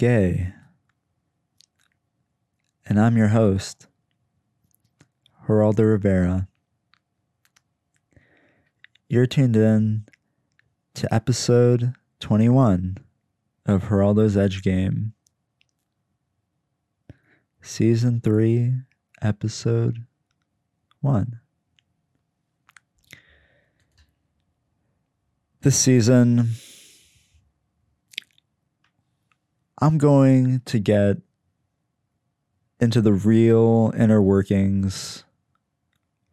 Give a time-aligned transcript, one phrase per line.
[0.00, 0.54] Gay.
[2.86, 3.86] And I'm your host,
[5.46, 6.48] Geraldo Rivera.
[9.10, 10.06] You're tuned in
[10.94, 12.96] to episode 21
[13.66, 15.12] of Geraldo's Edge Game,
[17.60, 18.76] season 3,
[19.20, 20.06] episode
[21.02, 21.40] 1.
[25.60, 26.52] This season,
[29.82, 31.16] I'm going to get
[32.80, 35.24] into the real inner workings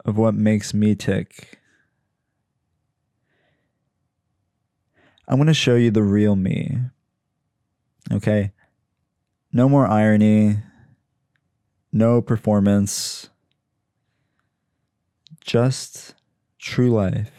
[0.03, 1.59] of what makes me tick.
[5.27, 6.77] I'm going to show you the real me.
[8.11, 8.51] Okay?
[9.53, 10.57] No more irony,
[11.93, 13.29] no performance,
[15.39, 16.15] just
[16.59, 17.31] true life.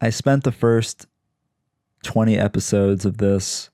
[0.00, 1.06] I spent the first
[2.02, 3.70] 20 episodes of this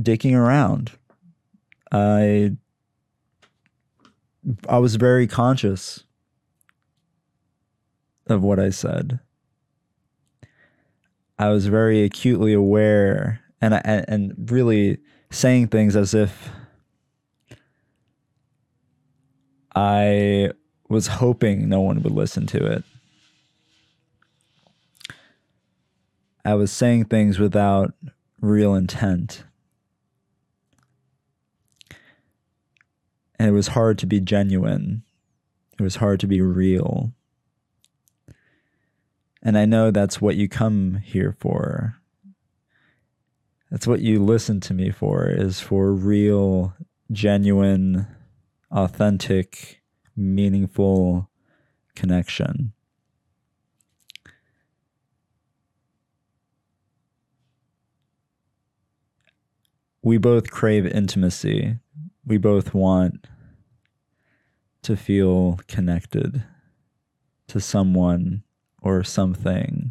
[0.00, 0.92] digging around.
[1.90, 2.56] I
[4.68, 6.04] I was very conscious
[8.26, 9.20] of what I said.
[11.38, 14.98] I was very acutely aware and and, and really
[15.30, 16.50] saying things as if
[19.74, 20.50] I
[20.88, 22.84] was hoping no one would listen to it.
[26.48, 27.92] I was saying things without
[28.40, 29.44] real intent.
[33.38, 35.02] And it was hard to be genuine.
[35.78, 37.12] It was hard to be real.
[39.42, 41.98] And I know that's what you come here for.
[43.70, 46.72] That's what you listen to me for, is for real,
[47.12, 48.06] genuine,
[48.70, 49.82] authentic,
[50.16, 51.28] meaningful
[51.94, 52.72] connection.
[60.02, 61.78] We both crave intimacy.
[62.24, 63.26] We both want
[64.82, 66.44] to feel connected
[67.48, 68.42] to someone
[68.80, 69.90] or something.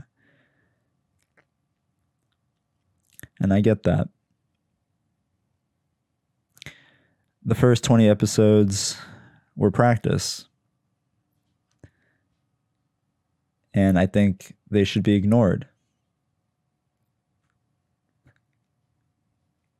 [3.39, 4.09] And I get that.
[7.43, 8.97] The first 20 episodes
[9.55, 10.45] were practice.
[13.73, 15.67] And I think they should be ignored.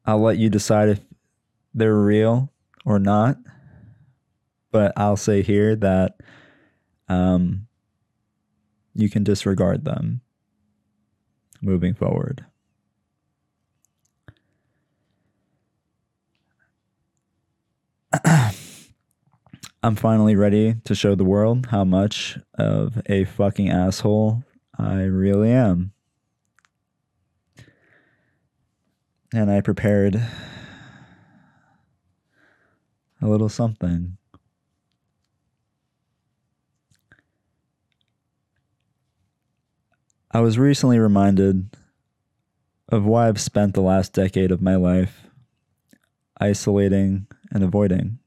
[0.07, 1.01] I'll let you decide if
[1.73, 2.51] they're real
[2.85, 3.37] or not.
[4.71, 6.15] But I'll say here that
[7.09, 7.67] um,
[8.93, 10.21] you can disregard them
[11.61, 12.45] moving forward.
[19.83, 24.43] I'm finally ready to show the world how much of a fucking asshole
[24.77, 25.91] I really am.
[29.33, 30.15] And I prepared
[33.21, 34.17] a little something.
[40.31, 41.75] I was recently reminded
[42.89, 45.27] of why I've spent the last decade of my life
[46.39, 48.19] isolating and avoiding.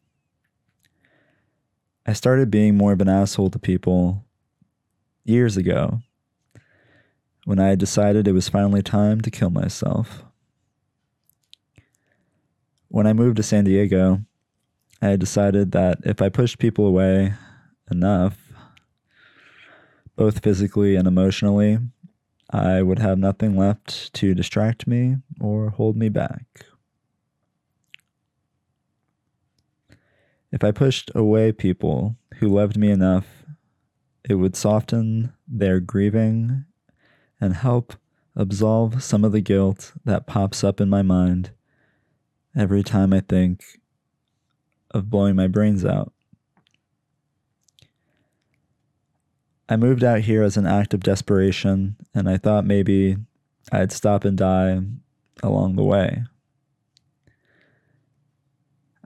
[2.07, 4.25] I started being more of an asshole to people
[5.25, 6.01] years ago
[7.45, 10.25] when I decided it was finally time to kill myself.
[12.93, 14.21] When I moved to San Diego,
[15.01, 17.35] I decided that if I pushed people away
[17.89, 18.37] enough,
[20.17, 21.79] both physically and emotionally,
[22.51, 26.67] I would have nothing left to distract me or hold me back.
[30.51, 33.45] If I pushed away people who loved me enough,
[34.29, 36.65] it would soften their grieving
[37.41, 37.95] and help
[38.35, 41.53] absolve some of the guilt that pops up in my mind
[42.57, 43.65] every time I think
[44.91, 46.13] of blowing my brains out.
[49.69, 53.17] I moved out here as an act of desperation, and I thought maybe
[53.71, 54.81] I'd stop and die
[55.45, 56.25] along the way.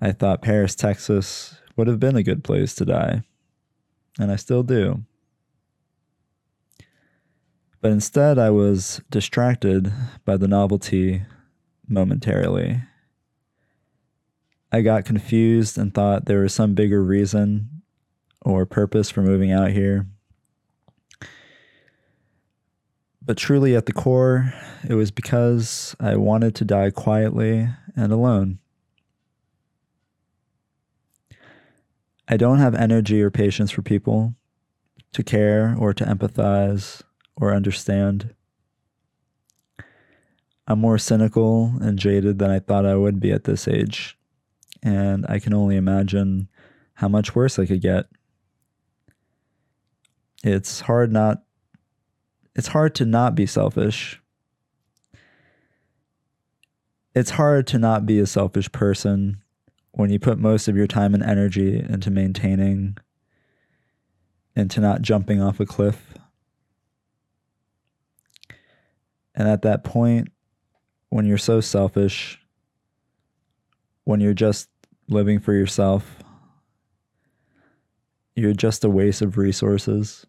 [0.00, 3.25] I thought Paris, Texas would have been a good place to die,
[4.19, 5.05] and I still do.
[7.82, 9.93] But instead, I was distracted
[10.25, 11.25] by the novelty
[11.87, 12.81] momentarily
[14.75, 17.82] I got confused and thought there was some bigger reason
[18.43, 20.09] or purpose for moving out here.
[23.25, 24.53] But truly, at the core,
[24.88, 28.59] it was because I wanted to die quietly and alone.
[32.27, 34.35] I don't have energy or patience for people,
[35.12, 37.00] to care or to empathize
[37.37, 38.35] or understand.
[40.67, 44.19] I'm more cynical and jaded than I thought I would be at this age,
[44.84, 46.48] and I can only imagine
[46.92, 48.06] how much worse I could get.
[50.44, 51.42] It's hard not
[52.54, 54.20] it's hard to not be selfish.
[57.14, 59.42] It's hard to not be a selfish person
[59.92, 62.96] when you put most of your time and energy into maintaining
[64.54, 66.14] into not jumping off a cliff.
[69.34, 70.28] And at that point,
[71.08, 72.40] when you're so selfish,
[74.04, 74.69] when you're just
[75.09, 76.23] living for yourself,
[78.35, 80.27] you're just a waste of resources.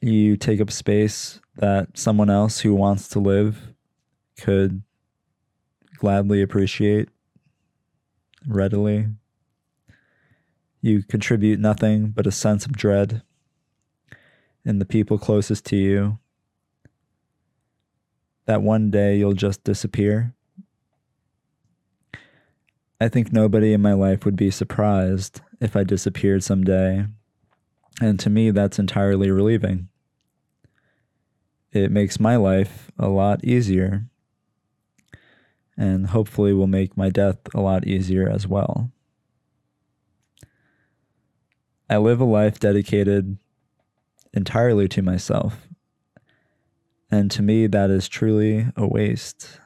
[0.00, 3.72] You take up space that someone else who wants to live
[4.38, 4.82] could
[5.96, 7.08] gladly appreciate
[8.46, 9.06] readily.
[10.80, 13.22] You contribute nothing but a sense of dread
[14.64, 16.18] in the people closest to you.
[18.46, 20.34] That one day you'll just disappear.
[23.02, 27.06] I think nobody in my life would be surprised if I disappeared someday.
[28.00, 29.88] And to me, that's entirely relieving.
[31.72, 34.04] It makes my life a lot easier
[35.76, 38.92] and hopefully will make my death a lot easier as well.
[41.90, 43.36] I live a life dedicated
[44.32, 45.66] entirely to myself.
[47.10, 49.58] And to me, that is truly a waste.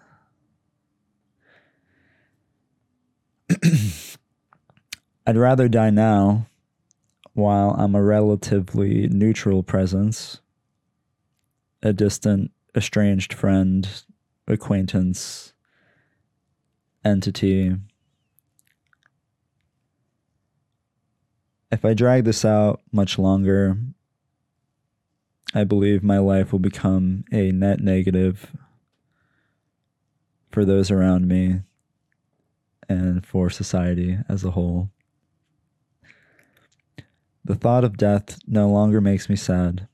[5.27, 6.47] I'd rather die now
[7.35, 10.41] while I'm a relatively neutral presence,
[11.83, 13.89] a distant, estranged friend,
[14.49, 15.53] acquaintance,
[17.05, 17.77] entity.
[21.71, 23.77] If I drag this out much longer,
[25.55, 28.57] I believe my life will become a net negative
[30.51, 31.61] for those around me
[32.89, 34.91] and for society as a whole.
[37.45, 39.87] The thought of death no longer makes me sad,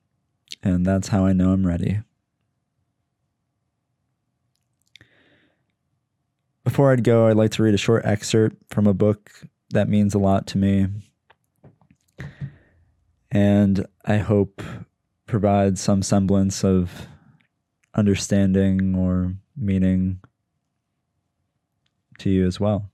[0.63, 2.01] and that's how I know I'm ready.
[6.65, 9.31] Before I'd go, I'd like to read a short excerpt from a book
[9.71, 10.87] that means a lot to me.
[13.31, 14.63] And I hope
[15.27, 17.07] provides some semblance of
[17.95, 20.21] understanding or meaning
[22.23, 22.92] to you as well.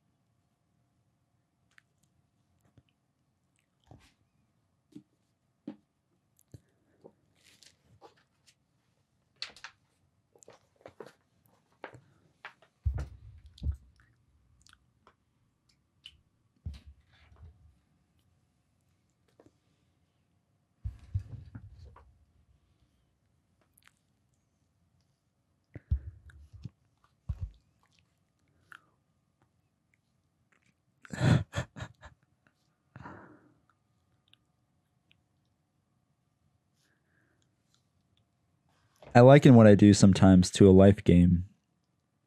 [39.19, 41.47] I liken what I do sometimes to a life game,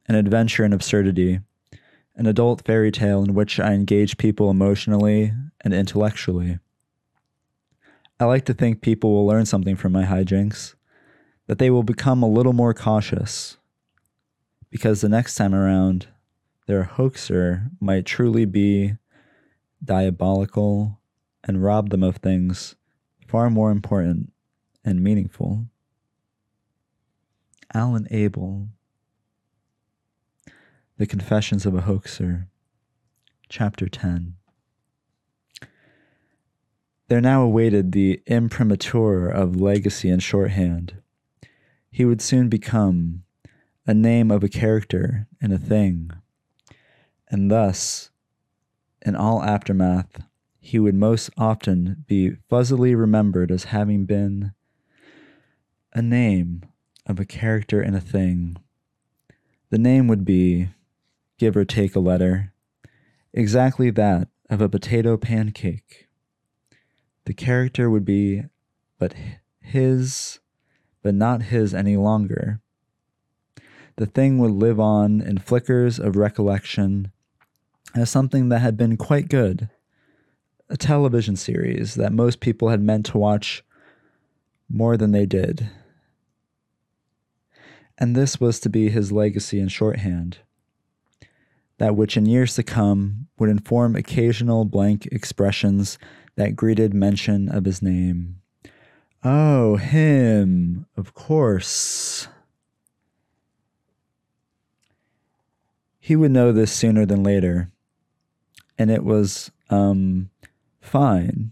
[0.10, 1.40] an adventure in absurdity,
[2.18, 5.32] an adult fairy tale in which I engage people emotionally
[5.62, 6.60] and intellectually.
[8.20, 10.76] I like to think people will learn something from my hijinks,
[11.48, 13.56] that they will become a little more cautious,
[14.70, 16.08] because the next time around,
[16.68, 18.96] their hoaxer might truly be
[19.82, 21.00] diabolical
[21.46, 22.76] and rob them of things
[23.30, 24.34] far more important
[24.84, 25.68] and meaningful.
[27.74, 28.68] Alan Abel,
[30.98, 32.48] The Confessions of a Hoaxer,
[33.48, 34.36] Chapter 10.
[37.08, 41.02] There now awaited the imprimatur of legacy and shorthand.
[41.90, 43.24] He would soon become
[43.88, 46.12] a name of a character and a thing,
[47.30, 48.12] and thus,
[49.02, 50.22] in all aftermath,
[50.60, 54.52] he would most often be fuzzily remembered as having been
[55.94, 56.64] a name
[57.12, 58.58] of a character and a thing.
[59.70, 60.70] The name would be,
[61.38, 62.54] give or take a letter,
[63.34, 66.08] exactly that of a potato pancake.
[67.26, 68.44] The character would be
[68.98, 69.14] but
[69.60, 70.40] his,
[71.04, 72.62] but not his any longer.
[73.98, 77.12] The thing would live on in flickers of recollection
[77.94, 79.70] as something that had been quite good,
[80.70, 83.64] a television series that most people had meant to watch
[84.70, 85.70] more than they did
[88.02, 90.40] and this was to be his legacy in shorthand.
[91.78, 96.00] That which in years to come would inform occasional blank expressions
[96.36, 98.38] that greeted mention of his name.
[99.24, 100.88] Oh, him.
[100.98, 102.28] Of course.
[106.00, 107.70] He would know this sooner than later.
[108.80, 110.32] And it was um,
[110.80, 111.52] fine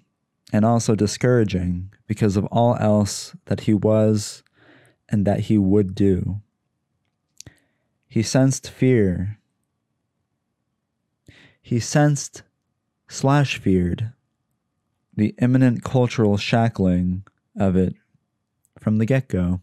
[0.51, 4.41] and also discouraging because of all else that he was
[5.09, 6.41] and that he would do.
[8.07, 9.39] He sensed fear.
[11.61, 12.43] He sensed
[13.07, 14.13] slash feared
[15.15, 17.23] the imminent cultural shackling
[17.57, 17.93] of it
[18.79, 19.61] from the get go.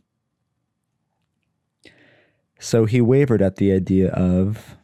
[2.58, 4.76] So he wavered at the idea of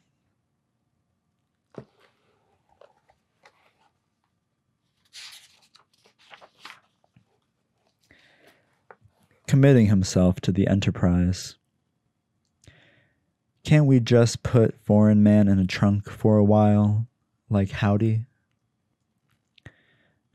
[9.52, 11.56] committing himself to the enterprise.
[13.66, 17.06] Can't we just put Foreign Man in a trunk for a while,
[17.50, 18.24] like Howdy?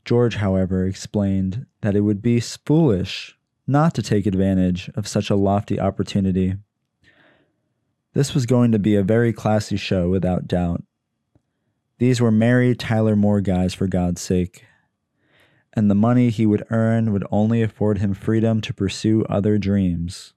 [0.05, 5.36] George, however, explained that it would be foolish not to take advantage of such a
[5.36, 6.53] lofty opportunity.
[8.13, 10.83] This was going to be a very classy show, without doubt.
[11.97, 14.66] These were Mary Tyler Moore guys, for God's sake
[15.77, 20.34] and the money he would earn would only afford him freedom to pursue other dreams.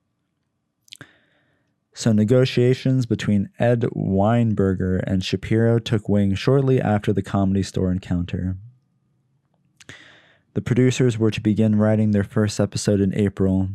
[1.95, 8.59] So negotiations between Ed Weinberger and Shapiro took wing shortly after the comedy store encounter.
[10.53, 13.71] The producers were to begin writing their first episode in April,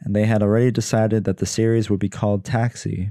[0.00, 3.10] and they had already decided that the series would be called Taxi,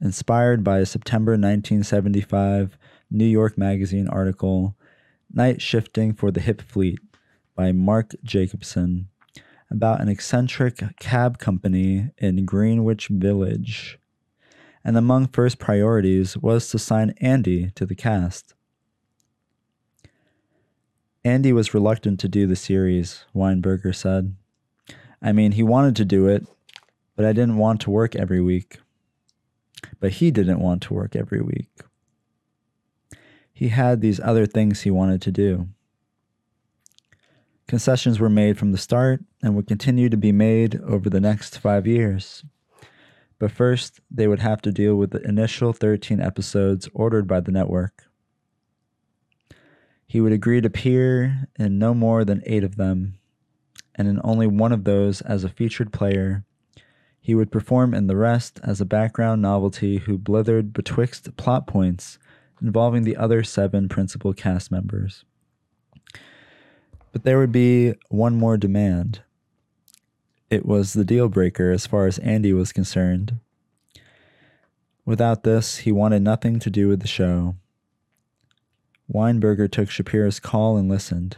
[0.00, 2.78] inspired by a September 1975
[3.10, 4.74] New York Magazine article
[5.36, 7.00] Night Shifting for the Hip Fleet
[7.56, 9.08] by Mark Jacobson
[9.68, 13.98] about an eccentric cab company in Greenwich Village.
[14.84, 18.54] And among first priorities was to sign Andy to the cast.
[21.24, 24.36] Andy was reluctant to do the series, Weinberger said.
[25.20, 26.46] I mean, he wanted to do it,
[27.16, 28.78] but I didn't want to work every week.
[29.98, 31.70] But he didn't want to work every week
[33.54, 35.68] he had these other things he wanted to do.
[37.68, 41.58] Concessions were made from the start and would continue to be made over the next
[41.58, 42.44] five years.
[43.38, 47.52] But first, they would have to deal with the initial 13 episodes ordered by the
[47.52, 48.04] network.
[50.06, 53.18] He would agree to appear in no more than eight of them,
[53.94, 56.44] and in only one of those as a featured player.
[57.20, 62.18] He would perform in the rest as a background novelty who blithered betwixt plot points
[62.64, 65.24] involving the other seven principal cast members.
[67.12, 69.20] But there would be one more demand.
[70.48, 73.38] It was the deal breaker as far as Andy was concerned.
[75.04, 77.56] Without this, he wanted nothing to do with the show.
[79.12, 81.36] Weinberger took Shapiro's call and listened.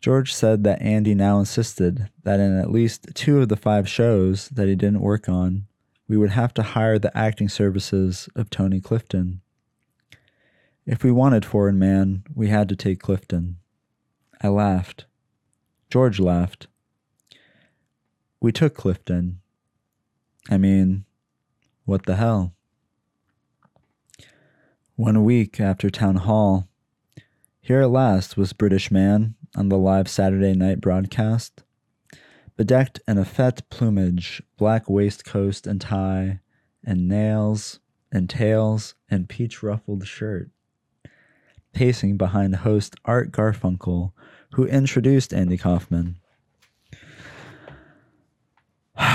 [0.00, 4.50] George said that Andy now insisted that in at least two of the five shows
[4.50, 5.66] that he didn't work on,
[6.06, 9.40] we would have to hire the acting services of Tony Clifton.
[10.90, 13.58] If we wanted Foreign Man, we had to take Clifton.
[14.42, 15.04] I laughed.
[15.88, 16.66] George laughed.
[18.40, 19.40] We took Clifton.
[20.50, 21.04] I mean,
[21.84, 22.54] what the hell?
[24.96, 26.66] One week after Town Hall,
[27.60, 31.62] here at last was British Man on the live Saturday night broadcast.
[32.56, 36.40] Bedecked in a effete plumage, black waistcoat and tie,
[36.82, 37.78] and nails,
[38.10, 40.50] and tails, and peach ruffled shirt
[41.72, 44.12] pacing behind host Art Garfunkel,
[44.52, 46.16] who introduced Andy Kaufman.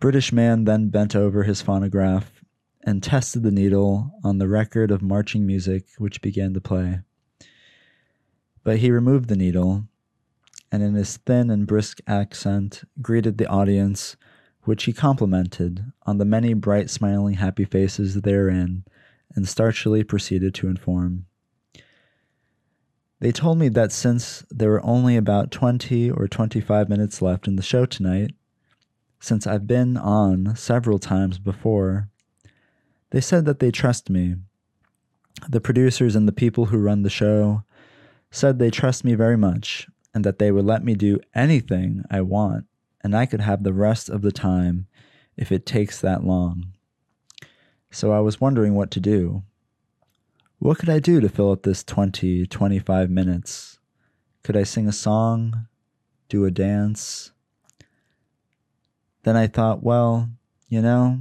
[0.00, 2.42] British man then bent over his phonograph
[2.84, 7.00] and tested the needle on the record of marching music which began to play.
[8.64, 9.84] But he removed the needle
[10.70, 14.16] and in his thin and brisk accent greeted the audience,
[14.62, 18.84] which he complimented on the many bright, smiling, happy faces therein
[19.34, 21.26] and starchily proceeded to inform.
[23.20, 27.56] They told me that since there were only about 20 or 25 minutes left in
[27.56, 28.32] the show tonight,
[29.20, 32.08] since I've been on several times before,
[33.10, 34.36] they said that they trust me.
[35.48, 37.62] The producers and the people who run the show
[38.30, 42.22] said they trust me very much and that they would let me do anything I
[42.22, 42.66] want
[43.02, 44.86] and I could have the rest of the time
[45.36, 46.72] if it takes that long
[47.92, 49.42] so I was wondering what to do.
[50.58, 53.78] What could I do to fill up this 20, 25 minutes?
[54.42, 55.66] Could I sing a song?
[56.28, 57.32] Do a dance?
[59.24, 60.30] Then I thought, well,
[60.68, 61.20] you know,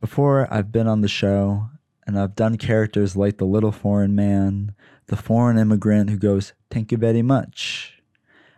[0.00, 1.68] before I've been on the show
[2.06, 4.74] and I've done characters like the little foreign man,
[5.06, 8.00] the foreign immigrant who goes, Thank you very much.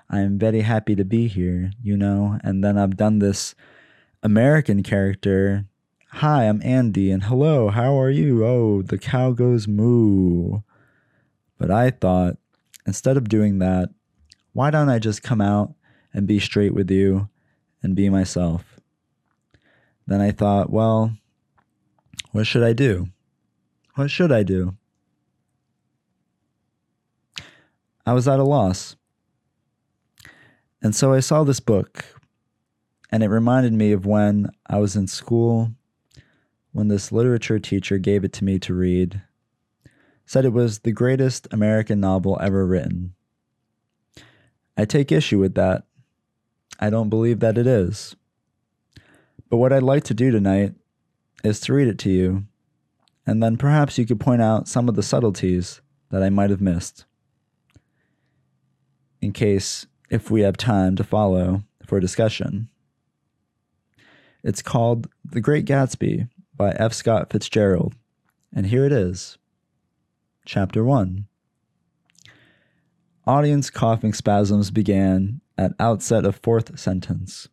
[0.08, 2.38] I'm very happy to be here, you know?
[2.44, 3.54] And then I've done this
[4.22, 5.64] American character.
[6.16, 8.44] Hi, I'm Andy, and hello, how are you?
[8.44, 10.60] Oh, the cow goes moo.
[11.56, 12.36] But I thought,
[12.86, 13.88] instead of doing that,
[14.52, 15.72] why don't I just come out
[16.12, 17.30] and be straight with you
[17.82, 18.78] and be myself?
[20.06, 21.16] Then I thought, well,
[22.30, 23.08] what should I do?
[23.94, 24.76] What should I do?
[28.04, 28.96] I was at a loss.
[30.82, 32.04] And so I saw this book,
[33.10, 35.72] and it reminded me of when I was in school,
[36.72, 39.22] when this literature teacher gave it to me to read.
[40.26, 43.14] Said it was the greatest American novel ever written.
[44.76, 45.84] I take issue with that.
[46.80, 48.16] I don't believe that it is.
[49.50, 50.74] But what I'd like to do tonight
[51.44, 52.44] is to read it to you,
[53.26, 56.60] and then perhaps you could point out some of the subtleties that I might have
[56.60, 57.04] missed.
[59.20, 62.68] In case if we have time to follow for discussion.
[64.44, 66.92] It's called The Great Gatsby by F.
[66.92, 67.94] Scott Fitzgerald,
[68.54, 69.38] and here it is.
[70.44, 71.26] Chapter 1
[73.26, 77.48] Audience coughing spasms began at outset of fourth sentence.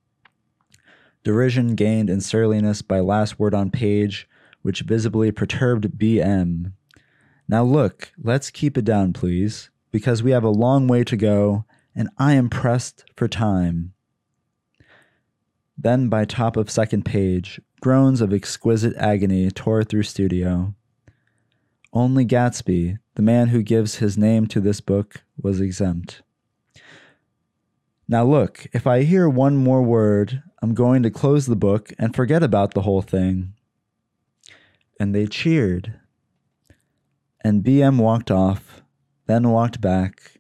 [1.24, 4.28] Derision gained in surliness by last word on page,
[4.62, 6.74] which visibly perturbed BM.
[7.48, 11.66] Now look, let's keep it down, please, because we have a long way to go
[11.96, 13.94] and I am pressed for time.
[15.78, 20.74] Then, by top of second page, groans of exquisite agony tore through studio.
[21.92, 26.22] Only Gatsby, the man who gives his name to this book, was exempt.
[28.08, 32.16] Now, look, if I hear one more word, I'm going to close the book and
[32.16, 33.54] forget about the whole thing.
[35.00, 36.00] And they cheered.
[37.42, 38.82] And BM walked off,
[39.28, 40.40] then walked back,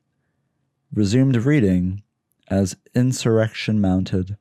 [0.91, 2.01] resumed reading
[2.49, 4.35] as insurrection mounted.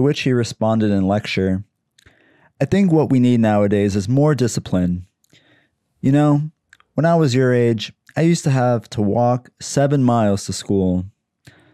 [0.00, 1.62] To which he responded in lecture
[2.62, 5.06] I think what we need nowadays is more discipline.
[6.02, 6.50] You know,
[6.92, 11.06] when I was your age, I used to have to walk seven miles to school.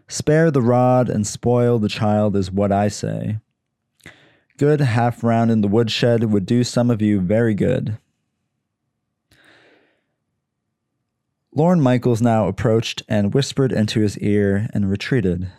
[0.07, 3.39] Spare the rod and spoil the child is what I say.
[4.59, 7.99] Good half round in the woodshed would do some of you very good.
[11.53, 15.51] Lorne Michaels now approached and whispered into his ear and retreated.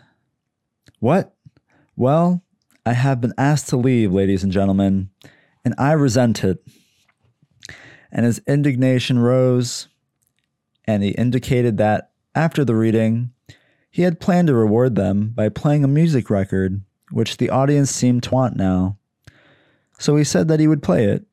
[0.99, 1.33] What?
[1.97, 2.43] Well,
[2.87, 5.09] I have been asked to leave, ladies and gentlemen,
[5.65, 6.65] and I resent it.
[8.13, 9.89] And his indignation rose,
[10.85, 13.31] and he indicated that after the reading,
[13.91, 18.23] he had planned to reward them by playing a music record, which the audience seemed
[18.23, 18.97] to want now.
[19.99, 21.25] So he said that he would play it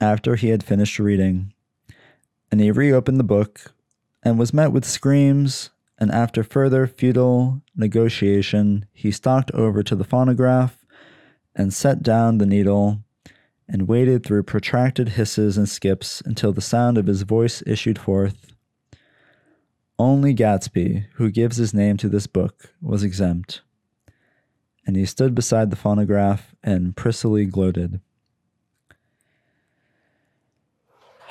[0.00, 1.52] after he had finished reading.
[2.52, 3.74] And he reopened the book
[4.22, 10.04] and was met with screams and after further futile negotiation, he stalked over to the
[10.04, 10.84] phonograph
[11.54, 13.00] and set down the needle
[13.68, 18.52] and waited through protracted hisses and skips until the sound of his voice issued forth.
[19.98, 23.62] Only Gatsby, who gives his name to this book, was exempt,
[24.86, 28.00] and he stood beside the phonograph and prissily gloated.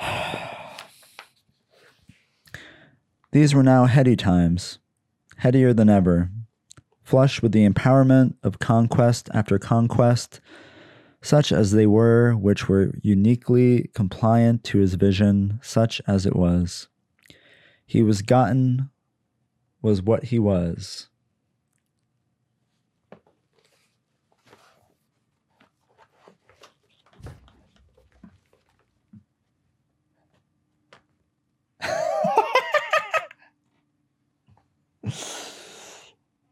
[3.36, 4.78] These were now heady times,
[5.36, 6.30] headier than ever,
[7.02, 10.40] flush with the empowerment of conquest after conquest,
[11.20, 16.88] such as they were, which were uniquely compliant to his vision, such as it was.
[17.84, 18.88] He was gotten,
[19.82, 21.10] was what he was.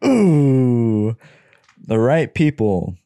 [0.05, 1.17] Ooh.
[1.87, 2.97] The right people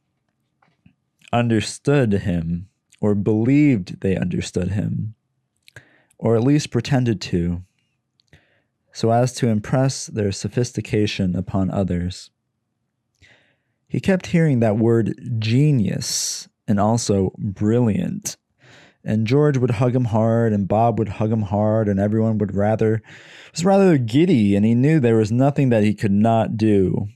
[1.33, 2.69] understood him
[3.01, 5.15] or believed they understood him,
[6.19, 7.63] or at least pretended to,
[8.93, 12.31] so as to impress their sophistication upon others.
[13.87, 18.37] He kept hearing that word genius and also brilliant
[19.09, 22.55] and George would hug him hard, and Bob would hug him hard, and everyone would
[22.55, 23.03] rather
[23.51, 27.09] was rather giddy, and he knew there was nothing that he could not do.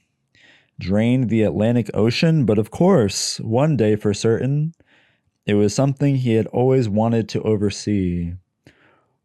[0.80, 4.72] Drain the Atlantic Ocean, but of course, one day for certain,
[5.44, 8.32] it was something he had always wanted to oversee.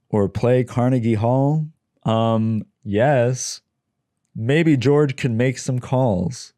[0.10, 1.67] Or play Carnegie Hall?
[2.03, 3.62] Um, yes.
[4.36, 6.51] Maybe George could make some calls.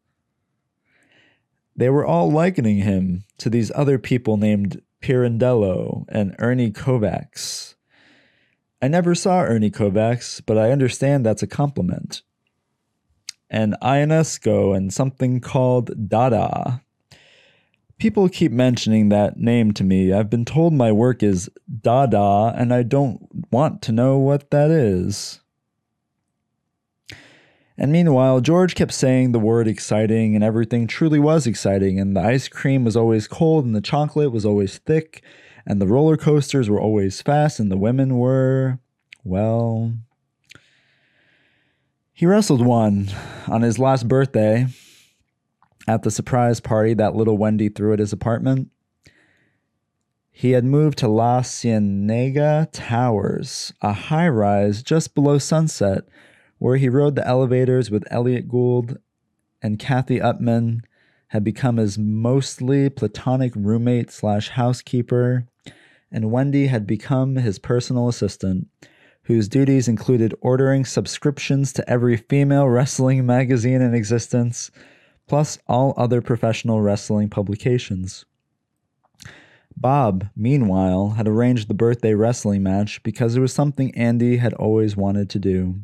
[1.76, 7.74] They were all likening him to these other people named Pirandello and Ernie Kovacs.
[8.82, 12.22] I never saw Ernie Kovacs, but I understand that's a compliment.
[13.50, 16.82] And Ionesco and something called Dada.
[17.98, 20.12] People keep mentioning that name to me.
[20.12, 21.50] I've been told my work is
[21.82, 25.40] Dada, and I don't want to know what that is.
[27.80, 31.98] And meanwhile, George kept saying the word exciting, and everything truly was exciting.
[31.98, 35.24] And the ice cream was always cold, and the chocolate was always thick,
[35.66, 38.80] and the roller coasters were always fast, and the women were,
[39.24, 39.94] well.
[42.12, 43.08] He wrestled one
[43.48, 44.66] on his last birthday
[45.88, 48.68] at the surprise party that little Wendy threw at his apartment.
[50.30, 56.04] He had moved to La Cienega Towers, a high rise just below sunset,
[56.60, 58.98] where he rode the elevators with Elliott Gould
[59.60, 60.82] and Kathy Upman,
[61.28, 65.46] had become his mostly platonic roommate slash housekeeper,
[66.12, 68.68] and Wendy had become his personal assistant,
[69.22, 74.70] whose duties included ordering subscriptions to every female wrestling magazine in existence
[75.26, 78.24] plus all other professional wrestling publications.
[79.76, 84.96] Bob, meanwhile, had arranged the birthday wrestling match because it was something Andy had always
[84.96, 85.80] wanted to do.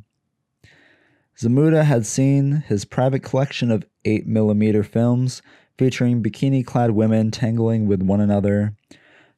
[1.38, 5.42] Zmuda had seen his private collection of 8mm films
[5.76, 8.74] featuring bikini clad women tangling with one another,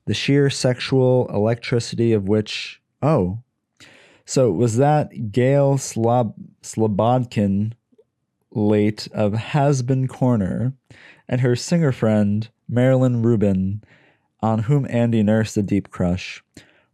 [0.06, 3.40] the sheer sexual electricity of which, oh,
[4.24, 7.72] so was that Gail Slob- Slobodkin
[8.52, 10.74] late of Has-Been Corner
[11.28, 13.82] and her singer friend, Marilyn Rubin,
[14.40, 16.44] on whom Andy nursed a deep crush,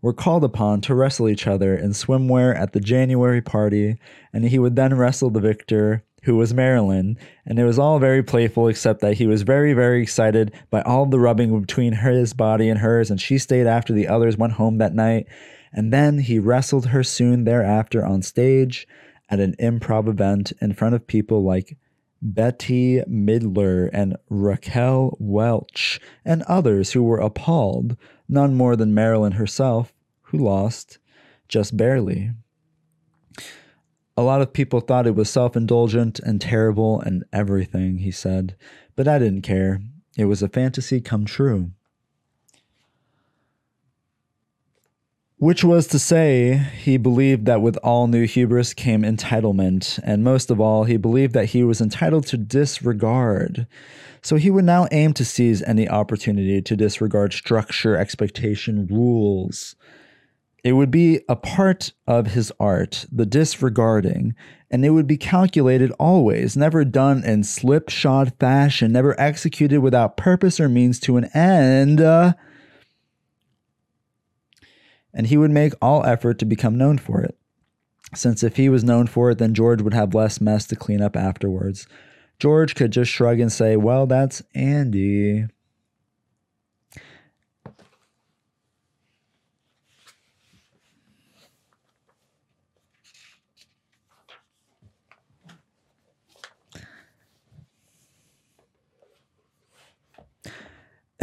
[0.05, 3.97] were called upon to wrestle each other in swimwear at the January party,
[4.35, 8.23] and he would then wrestle the victor, who was Marilyn, and it was all very
[8.23, 12.69] playful, except that he was very, very excited by all the rubbing between his body
[12.69, 15.27] and hers, and she stayed after the others went home that night,
[15.73, 18.87] and then he wrestled her soon thereafter on stage,
[19.31, 21.79] at an improv event in front of people like
[22.21, 27.97] Betty Midler and Raquel Welch and others who were appalled,
[28.29, 29.94] none more than Marilyn herself,
[30.35, 30.99] who lost
[31.49, 32.33] just barely.
[34.17, 38.57] A lot of people thought it was self indulgent and terrible and everything, he said,
[38.97, 39.81] but I didn't care.
[40.17, 41.71] It was a fantasy come true.
[45.39, 50.51] Which was to say, he believed that with all new hubris came entitlement, and most
[50.51, 53.67] of all, he believed that he was entitled to disregard.
[54.23, 59.77] So he would now aim to seize any opportunity to disregard structure, expectation, rules.
[60.65, 64.35] It would be a part of his art, the disregarding,
[64.71, 70.59] and it would be calculated always, never done in slipshod fashion, never executed without purpose
[70.59, 72.01] or means to an end.
[72.01, 72.33] Uh,
[75.13, 77.37] and he would make all effort to become known for it.
[78.15, 81.03] Since if he was known for it, then George would have less mess to clean
[81.03, 81.87] up afterwards.
[82.39, 85.47] George could just shrug and say, Well, that's Andy.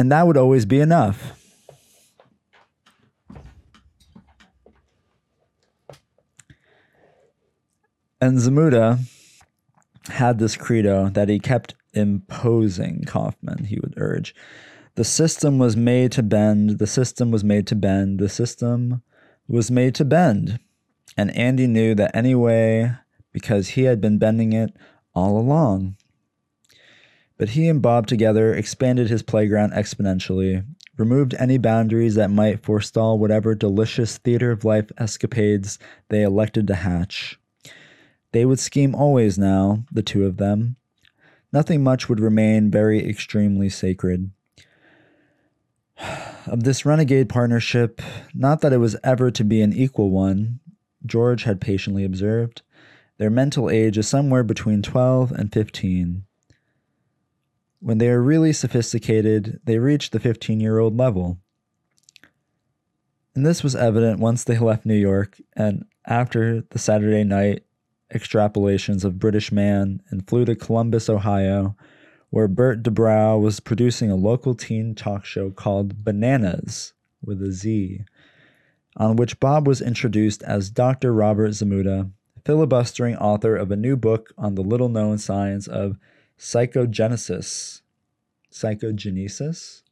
[0.02, 1.40] And that would always be enough.
[8.20, 8.98] And Zmuda
[10.08, 14.34] had this credo that he kept imposing Kaufman, he would urge.
[14.96, 19.04] The system was made to bend, the system was made to bend, the system
[19.46, 20.58] was made to bend.
[21.16, 22.96] And Andy knew that anyway,
[23.32, 24.74] because he had been bending it
[25.14, 25.94] all along.
[27.42, 30.64] But he and Bob together expanded his playground exponentially,
[30.96, 35.76] removed any boundaries that might forestall whatever delicious theater of life escapades
[36.08, 37.40] they elected to hatch.
[38.30, 40.76] They would scheme always now, the two of them.
[41.52, 44.30] nothing much would remain very extremely sacred.
[46.46, 48.00] Of this renegade partnership,
[48.32, 50.60] not that it was ever to be an equal one,
[51.04, 52.62] George had patiently observed,
[53.18, 56.22] their mental age is somewhere between 12 and 15.
[57.82, 61.40] When they are really sophisticated, they reach the 15 year old level.
[63.34, 67.64] And this was evident once they left New York and after the Saturday night
[68.14, 71.74] extrapolations of British Man and flew to Columbus, Ohio,
[72.30, 78.02] where Bert DeBrow was producing a local teen talk show called Bananas with a Z,
[78.96, 81.12] on which Bob was introduced as Dr.
[81.12, 82.12] Robert Zmuda,
[82.44, 85.96] filibustering author of a new book on the little known science of
[86.42, 87.82] psychogenesis.
[88.50, 89.82] Psychogenesis?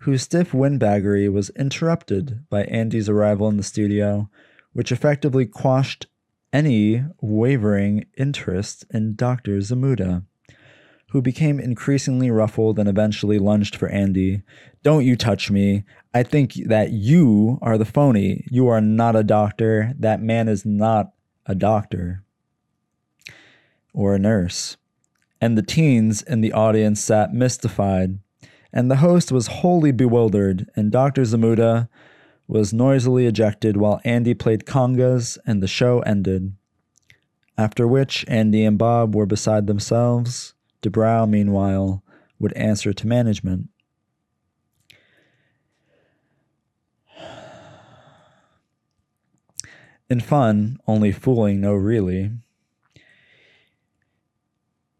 [0.00, 4.28] Whose stiff windbaggery was interrupted by Andy's arrival in the studio,
[4.74, 6.08] which effectively quashed
[6.52, 9.56] any wavering interest in Dr.
[9.60, 10.24] Zmuda,
[11.08, 14.42] who became increasingly ruffled and eventually lunged for Andy.
[14.82, 15.84] Don't you touch me.
[16.12, 18.44] I think that you are the phony.
[18.50, 19.94] You are not a doctor.
[19.98, 21.12] That man is not
[21.46, 22.24] a doctor
[23.94, 24.76] or a nurse.
[25.44, 28.18] And the teens in the audience sat mystified,
[28.72, 31.20] and the host was wholly bewildered, and Dr.
[31.20, 31.90] Zmuda
[32.48, 36.54] was noisily ejected while Andy played congas and the show ended.
[37.58, 40.54] After which, Andy and Bob were beside themselves.
[40.80, 42.02] DeBrow, meanwhile,
[42.38, 43.68] would answer to management.
[50.08, 52.30] In fun, only fooling no really.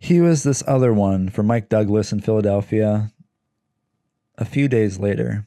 [0.04, 3.10] He was this other one for Mike Douglas in Philadelphia
[4.36, 5.46] a few days later.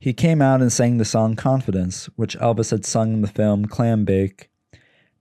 [0.00, 3.66] He came out and sang the song Confidence, which Elvis had sung in the film
[3.66, 4.48] Clambake,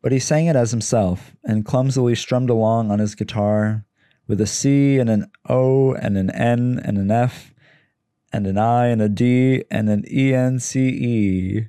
[0.01, 3.86] but he sang it as himself and clumsily strummed along on his guitar
[4.25, 7.54] with a C and an O and an N and an F
[8.34, 11.67] and an I and a D and an E N C E.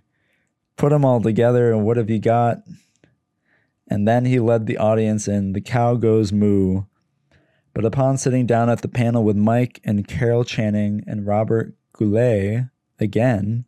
[0.79, 2.63] Put them all together, and what have you got?
[3.89, 6.83] And then he led the audience in The Cow Goes Moo.
[7.75, 12.67] But upon sitting down at the panel with Mike and Carol Channing and Robert Goulet
[12.99, 13.65] again,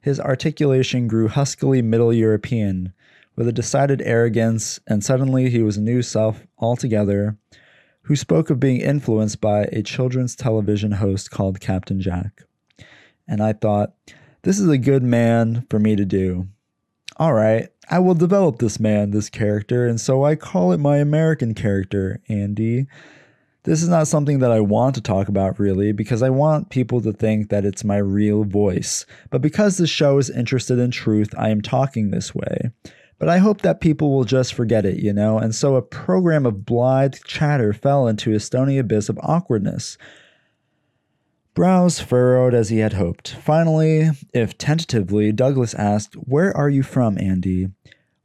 [0.00, 2.92] his articulation grew huskily Middle European,
[3.36, 7.36] with a decided arrogance, and suddenly he was a new self altogether,
[8.02, 12.42] who spoke of being influenced by a children's television host called Captain Jack.
[13.28, 13.92] And I thought,
[14.42, 16.48] this is a good man for me to do.
[17.16, 20.98] All right, I will develop this man, this character, and so I call it my
[20.98, 22.86] American character, Andy.
[23.64, 27.00] This is not something that I want to talk about really because I want people
[27.00, 29.06] to think that it's my real voice.
[29.30, 32.70] But because this show is interested in truth, I am talking this way.
[33.18, 35.38] But I hope that people will just forget it, you know?
[35.38, 39.98] And so a program of blithe chatter fell into a stony abyss of awkwardness
[41.58, 43.30] brows furrowed as he had hoped.
[43.30, 47.66] Finally, if tentatively, Douglas asked, Where are you from, Andy?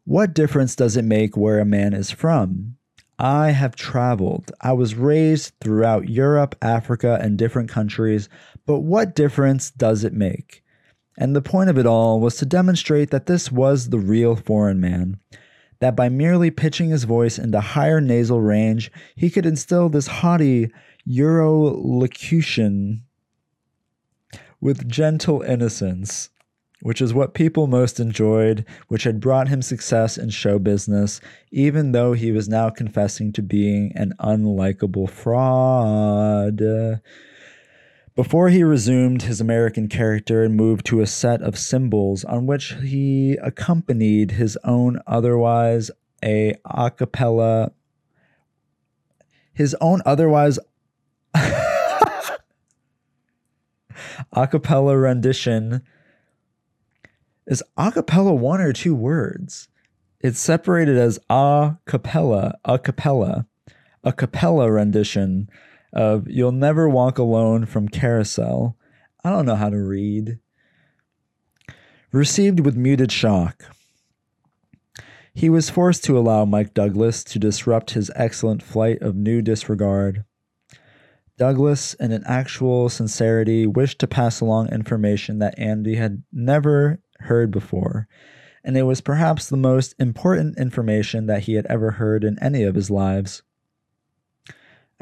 [0.06, 2.78] What difference does it make where a man is from?
[3.18, 4.52] I have traveled.
[4.62, 8.30] I was raised throughout Europe, Africa, and different countries,
[8.68, 10.64] but what difference does it make?
[11.18, 14.80] And the point of it all was to demonstrate that this was the real foreign
[14.80, 15.18] man.
[15.80, 20.72] That by merely pitching his voice into higher nasal range, he could instill this haughty
[21.10, 23.00] Eurolocution
[24.64, 26.30] with gentle innocence,
[26.82, 31.20] which is what people most enjoyed, which had brought him success in show business,
[31.52, 36.62] even though he was now confessing to being an unlikable fraud.
[38.16, 42.78] Before he resumed his American character and moved to a set of cymbals on which
[42.82, 45.92] he accompanied his own otherwise
[46.24, 46.56] a
[46.96, 47.74] cappella
[49.54, 50.58] his own otherwise
[54.32, 55.82] a cappella rendition.
[57.46, 59.68] Is a cappella one or two words?
[60.20, 63.48] It's separated as a cappella a cappella
[64.04, 65.50] a cappella rendition
[65.94, 68.78] of you'll never walk alone from carousel.
[69.24, 70.40] I don't know how to read.
[72.12, 73.64] Received with muted shock.
[75.34, 80.26] He was forced to allow mike douglas to disrupt his excellent flight of new disregard
[81.44, 87.52] Douglas, in an actual sincerity, wished to pass along information that Andy had never heard
[87.52, 88.08] before,
[88.64, 92.64] and it was perhaps the most important information that he had ever heard in any
[92.64, 93.44] of his lives.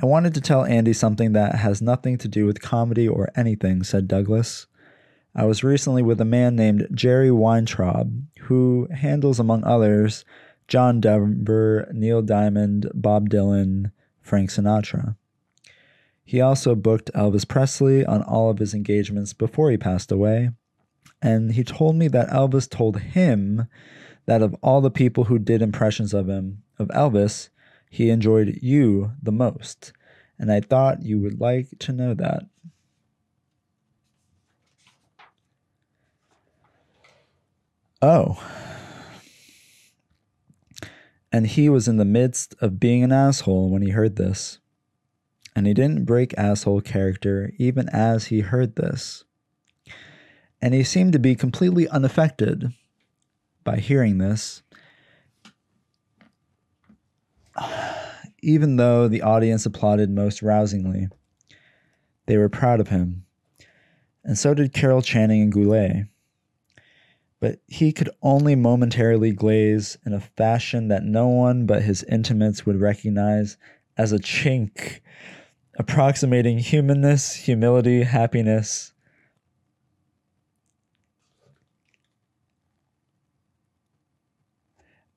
[0.02, 3.84] I wanted to tell Andy something that has nothing to do with comedy or anything,
[3.84, 4.66] said Douglas.
[5.36, 10.26] I was recently with a man named Jerry Weintraub, who handles, among others,
[10.68, 13.92] John Denver, Neil Diamond, Bob Dylan,
[14.24, 15.18] Frank Sinatra.
[16.32, 20.52] He also booked Elvis Presley on all of his engagements before he passed away.
[21.22, 23.68] And he told me that Elvis told him
[24.28, 27.50] that of all the people who did impressions of him, of Elvis,
[27.90, 29.92] he enjoyed you the most.
[30.40, 32.44] And I thought you would like to know that.
[38.02, 38.42] Oh.
[41.30, 44.61] And he was in the midst of being an asshole when he heard this
[45.56, 49.24] and he didn't break asshole character even as he heard this.
[50.62, 52.72] And he seemed to be completely unaffected
[53.64, 54.62] by hearing this,
[58.42, 61.08] even though the audience applauded most rousingly.
[62.28, 63.26] They were proud of him,
[64.24, 66.06] and so did Carol Channing and Goulet.
[67.40, 72.66] But he could only momentarily glaze in a fashion that no one but his intimates
[72.66, 73.58] would recognize
[73.98, 75.02] as a chink
[75.82, 78.94] approximating humanness, humility, happiness.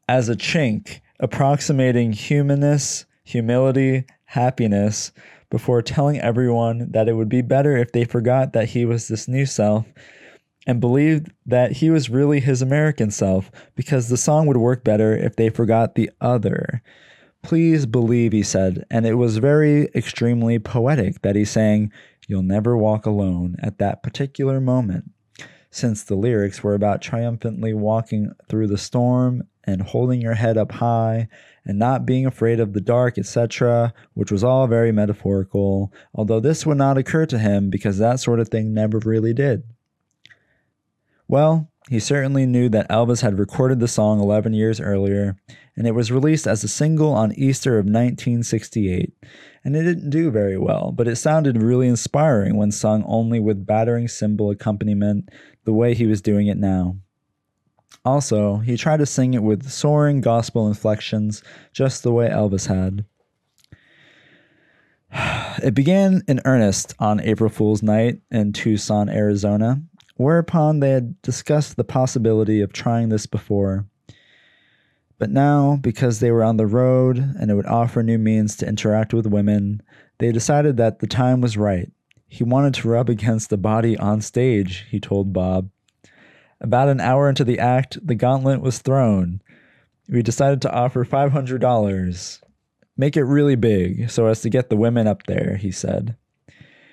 [0.09, 5.13] As a chink, approximating humanness, humility, happiness,
[5.51, 9.29] before telling everyone that it would be better if they forgot that he was this
[9.29, 9.85] new self
[10.67, 15.15] and believed that he was really his American self because the song would work better
[15.15, 16.83] if they forgot the other.
[17.45, 21.93] Please believe, he said, and it was very extremely poetic that he sang,
[22.27, 25.11] You'll never walk alone at that particular moment,
[25.71, 30.73] since the lyrics were about triumphantly walking through the storm and holding your head up
[30.73, 31.29] high
[31.67, 36.65] and not being afraid of the dark, etc., which was all very metaphorical, although this
[36.65, 39.65] would not occur to him because that sort of thing never really did.
[41.29, 45.37] Well, he certainly knew that Elvis had recorded the song 11 years earlier,
[45.77, 49.13] and it was released as a single on Easter of 1968.
[49.65, 53.67] And it didn't do very well, but it sounded really inspiring when sung only with
[53.67, 55.31] battering cymbal accompaniment
[55.65, 56.97] the way he was doing it now.
[58.05, 63.05] Also, he tried to sing it with soaring gospel inflections, just the way Elvis had.
[65.63, 69.81] It began in earnest on April Fool's Night in Tucson, Arizona,
[70.17, 73.87] whereupon they had discussed the possibility of trying this before.
[75.19, 78.69] But now, because they were on the road and it would offer new means to
[78.69, 79.83] interact with women,
[80.19, 81.91] they decided that the time was right.
[82.27, 85.71] He wanted to rub against the body on stage, he told Bob.
[86.61, 89.41] About an hour into the act, the gauntlet was thrown.
[90.09, 92.41] We decided to offer $500.
[92.97, 96.17] Make it really big so as to get the women up there, he said.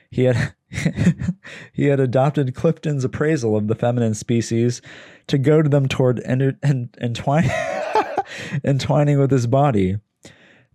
[0.10, 0.54] He had
[1.74, 4.82] he had adopted Clifton's appraisal of the feminine species
[5.28, 7.50] to goad them toward entwining,
[8.64, 9.98] entwining with his body.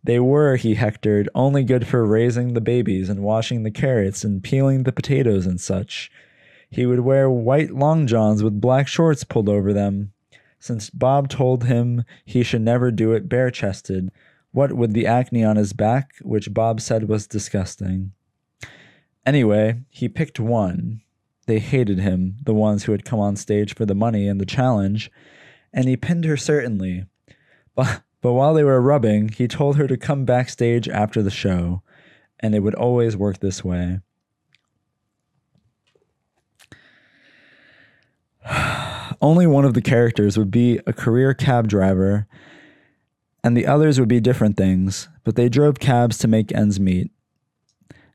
[0.05, 4.43] They were, he hectored, only good for raising the babies and washing the carrots and
[4.43, 6.11] peeling the potatoes and such.
[6.71, 10.13] He would wear white long johns with black shorts pulled over them,
[10.59, 14.11] since Bob told him he should never do it bare chested,
[14.53, 18.13] what with the acne on his back, which Bob said was disgusting.
[19.25, 21.03] Anyway, he picked one.
[21.47, 24.47] They hated him, the ones who had come on stage for the money and the
[24.47, 25.11] challenge,
[25.73, 27.07] and he pinned her certainly.
[27.77, 31.83] But, but while they were rubbing, he told her to come backstage after the show,
[32.41, 34.01] and it would always work this way.
[39.23, 42.27] Only one of the characters would be a career cab driver,
[43.45, 47.13] and the others would be different things, but they drove cabs to make ends meet.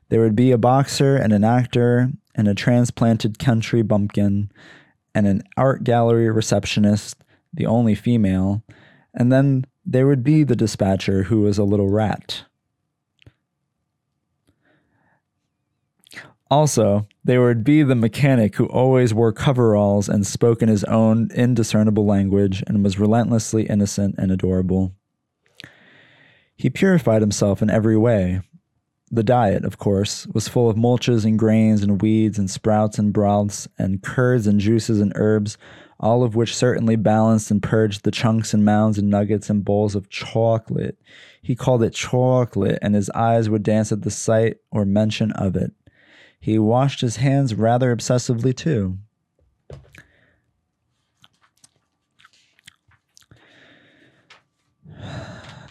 [0.08, 4.50] There would be a boxer and an actor and a transplanted country bumpkin
[5.14, 7.16] and an art gallery receptionist,
[7.54, 8.62] the only female,
[9.14, 12.44] and then there would be the dispatcher who was a little rat.
[16.50, 21.30] Also, there would be the mechanic who always wore coveralls and spoke in his own
[21.34, 24.94] indiscernible language and was relentlessly innocent and adorable.
[26.54, 28.42] He purified himself in every way,
[29.12, 33.12] the diet, of course, was full of mulches and grains and weeds and sprouts and
[33.12, 35.58] broths and curds and juices and herbs,
[36.00, 39.94] all of which certainly balanced and purged the chunks and mounds and nuggets and bowls
[39.94, 40.98] of chocolate.
[41.40, 45.56] He called it chocolate, and his eyes would dance at the sight or mention of
[45.56, 45.72] it.
[46.40, 48.98] He washed his hands rather obsessively, too.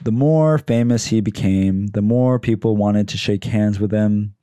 [0.03, 4.33] The more famous he became, the more people wanted to shake hands with him.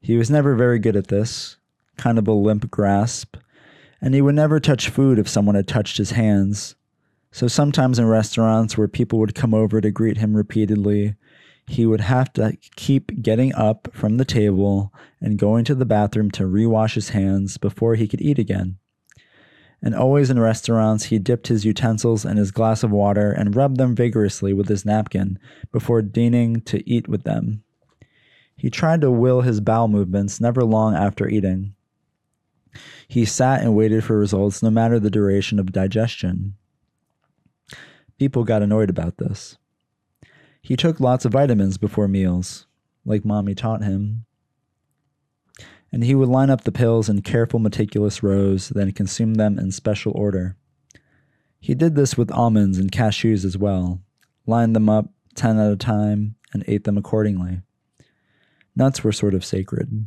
[0.00, 1.56] He was never very good at this,
[1.96, 3.36] kind of a limp grasp,
[4.00, 6.76] and he would never touch food if someone had touched his hands.
[7.30, 11.14] So sometimes in restaurants where people would come over to greet him repeatedly,
[11.66, 16.30] he would have to keep getting up from the table and going to the bathroom
[16.32, 18.78] to rewash his hands before he could eat again.
[19.82, 23.76] And always in restaurants, he dipped his utensils in his glass of water and rubbed
[23.76, 25.38] them vigorously with his napkin
[25.70, 27.62] before deigning to eat with them.
[28.56, 31.74] He tried to will his bowel movements never long after eating.
[33.06, 36.54] He sat and waited for results no matter the duration of digestion.
[38.18, 39.58] People got annoyed about this.
[40.60, 42.66] He took lots of vitamins before meals,
[43.04, 44.24] like mommy taught him.
[45.90, 49.70] And he would line up the pills in careful, meticulous rows, then consume them in
[49.70, 50.56] special order.
[51.60, 54.00] He did this with almonds and cashews as well,
[54.46, 57.62] lined them up ten at a time, and ate them accordingly.
[58.76, 60.06] Nuts were sort of sacred.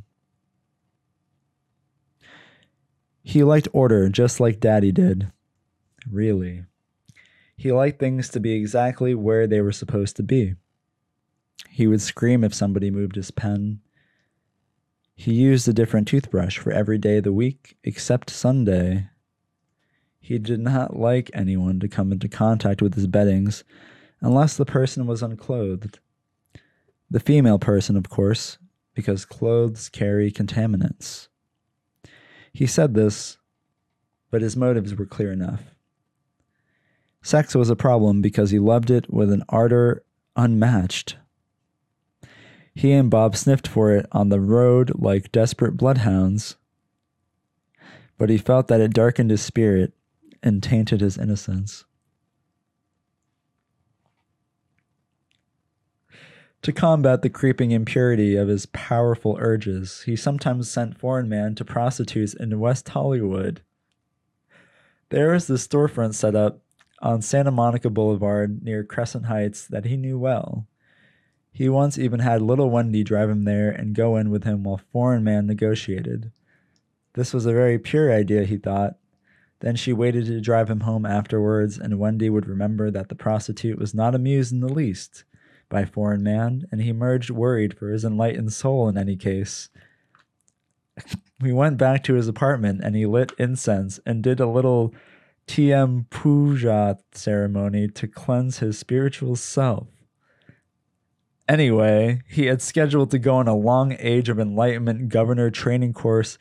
[3.23, 5.31] He liked order just like Daddy did.
[6.09, 6.65] Really.
[7.55, 10.55] He liked things to be exactly where they were supposed to be.
[11.69, 13.81] He would scream if somebody moved his pen.
[15.13, 19.09] He used a different toothbrush for every day of the week except Sunday.
[20.19, 23.63] He did not like anyone to come into contact with his beddings
[24.21, 25.99] unless the person was unclothed.
[27.09, 28.57] The female person, of course,
[28.95, 31.27] because clothes carry contaminants.
[32.53, 33.37] He said this,
[34.29, 35.63] but his motives were clear enough.
[37.21, 40.03] Sex was a problem because he loved it with an ardor
[40.35, 41.17] unmatched.
[42.73, 46.55] He and Bob sniffed for it on the road like desperate bloodhounds,
[48.17, 49.93] but he felt that it darkened his spirit
[50.41, 51.85] and tainted his innocence.
[56.63, 61.65] To combat the creeping impurity of his powerful urges, he sometimes sent foreign men to
[61.65, 63.61] prostitutes in West Hollywood.
[65.09, 66.61] There was this storefront set up
[67.01, 70.67] on Santa Monica Boulevard near Crescent Heights that he knew well.
[71.51, 74.81] He once even had little Wendy drive him there and go in with him while
[74.91, 76.31] Foreign Man negotiated.
[77.13, 78.97] This was a very pure idea, he thought.
[79.61, 83.79] Then she waited to drive him home afterwards, and Wendy would remember that the prostitute
[83.79, 85.23] was not amused in the least
[85.71, 89.69] by Foreign Man, and he emerged worried for his enlightened soul in any case.
[91.41, 94.93] we went back to his apartment, and he lit incense and did a little
[95.47, 99.87] TM Puja ceremony to cleanse his spiritual self.
[101.49, 106.37] Anyway, he had scheduled to go on a long Age of Enlightenment governor training course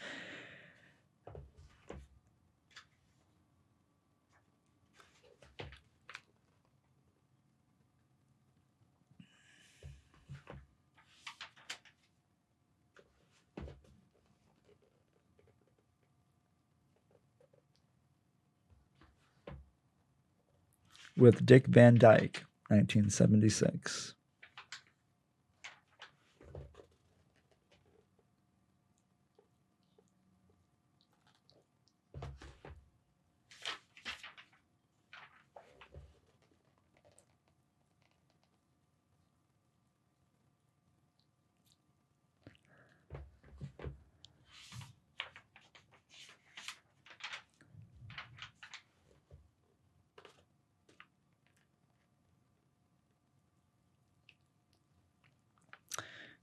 [21.21, 24.15] with Dick Van Dyke, 1976.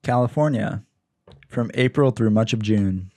[0.07, 0.83] California,
[1.49, 3.11] from April through much of June.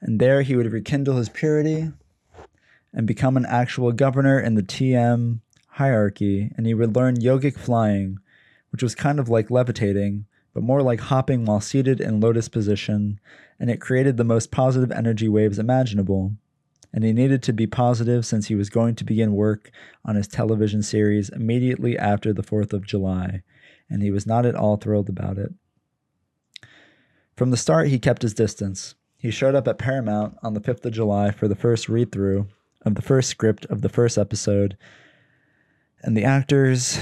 [0.00, 1.92] And there he would rekindle his purity
[2.92, 5.38] and become an actual governor in the TM
[5.68, 8.18] hierarchy, and he would learn yogic flying,
[8.70, 13.20] which was kind of like levitating, but more like hopping while seated in lotus position,
[13.60, 16.32] and it created the most positive energy waves imaginable.
[16.92, 19.70] And he needed to be positive since he was going to begin work
[20.04, 23.44] on his television series immediately after the 4th of July,
[23.88, 25.52] and he was not at all thrilled about it.
[27.36, 28.94] From the start, he kept his distance.
[29.16, 32.48] He showed up at Paramount on the 5th of July for the first read through
[32.84, 34.76] of the first script of the first episode.
[36.02, 36.98] And the actors,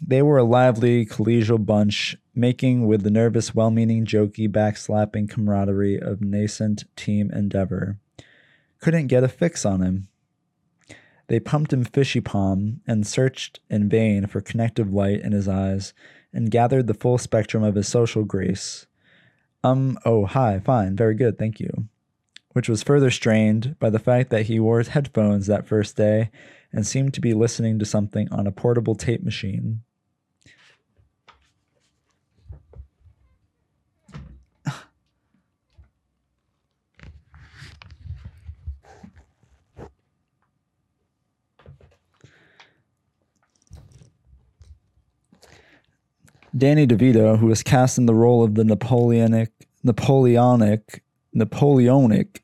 [0.00, 6.00] they were a lively, collegial bunch, making with the nervous, well meaning, jokey, backslapping camaraderie
[6.00, 7.98] of nascent team endeavor.
[8.80, 10.08] Couldn't get a fix on him.
[11.28, 15.92] They pumped him fishy palm and searched in vain for connective light in his eyes
[16.32, 18.86] and gathered the full spectrum of his social grace
[19.66, 21.88] um, oh, hi, fine, very good, thank you.
[22.52, 26.30] Which was further strained by the fact that he wore headphones that first day
[26.72, 29.80] and seemed to be listening to something on a portable tape machine.
[46.56, 49.55] Danny DeVito, who was cast in the role of the Napoleonic
[49.86, 52.42] Napoleonic Napoleonic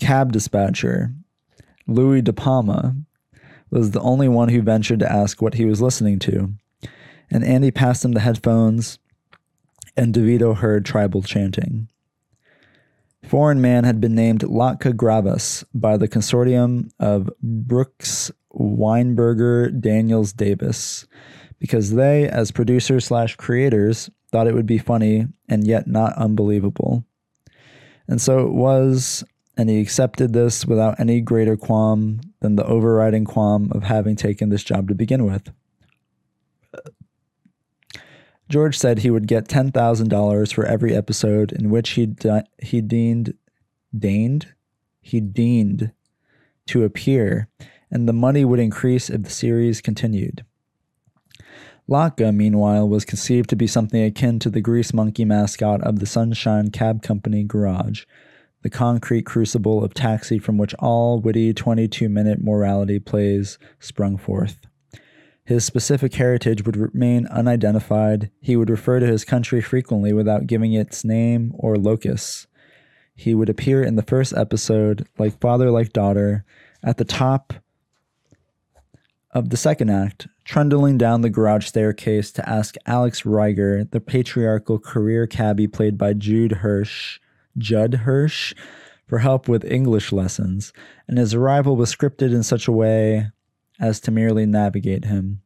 [0.00, 1.14] cab dispatcher,
[1.86, 2.96] Louis De Palma,
[3.70, 6.52] was the only one who ventured to ask what he was listening to.
[7.30, 8.98] And Andy passed him the headphones,
[9.96, 11.88] and DeVito heard tribal chanting.
[13.22, 21.06] Foreign Man had been named Latka Gravas by the consortium of Brooks, Weinberger, Daniels, Davis,
[21.60, 27.04] because they, as producers slash creators, thought it would be funny and yet not unbelievable.
[28.06, 29.24] And so it was,
[29.56, 34.48] and he accepted this without any greater qualm than the overriding qualm of having taken
[34.48, 35.50] this job to begin with.
[38.48, 43.34] George said he would get $10,000 for every episode in which he, de- he deemed,
[43.96, 44.54] deigned,
[45.02, 45.92] he deemed
[46.66, 47.48] to appear,
[47.90, 50.44] and the money would increase if the series continued.
[51.88, 56.06] Latka, meanwhile, was conceived to be something akin to the grease monkey mascot of the
[56.06, 58.04] Sunshine Cab Company garage,
[58.62, 64.66] the concrete crucible of taxi from which all witty 22 minute morality plays sprung forth.
[65.44, 68.30] His specific heritage would remain unidentified.
[68.42, 72.46] He would refer to his country frequently without giving its name or locus.
[73.14, 76.44] He would appear in the first episode, like father, like daughter,
[76.82, 77.54] at the top
[79.30, 84.78] of the second act, trundling down the garage staircase to ask Alex Reiger, the patriarchal
[84.78, 87.20] career cabbie played by Jude Hirsch,
[87.58, 88.54] Judd Hirsch,
[89.06, 90.72] for help with English lessons,
[91.06, 93.30] and his arrival was scripted in such a way
[93.78, 95.42] as to merely navigate him.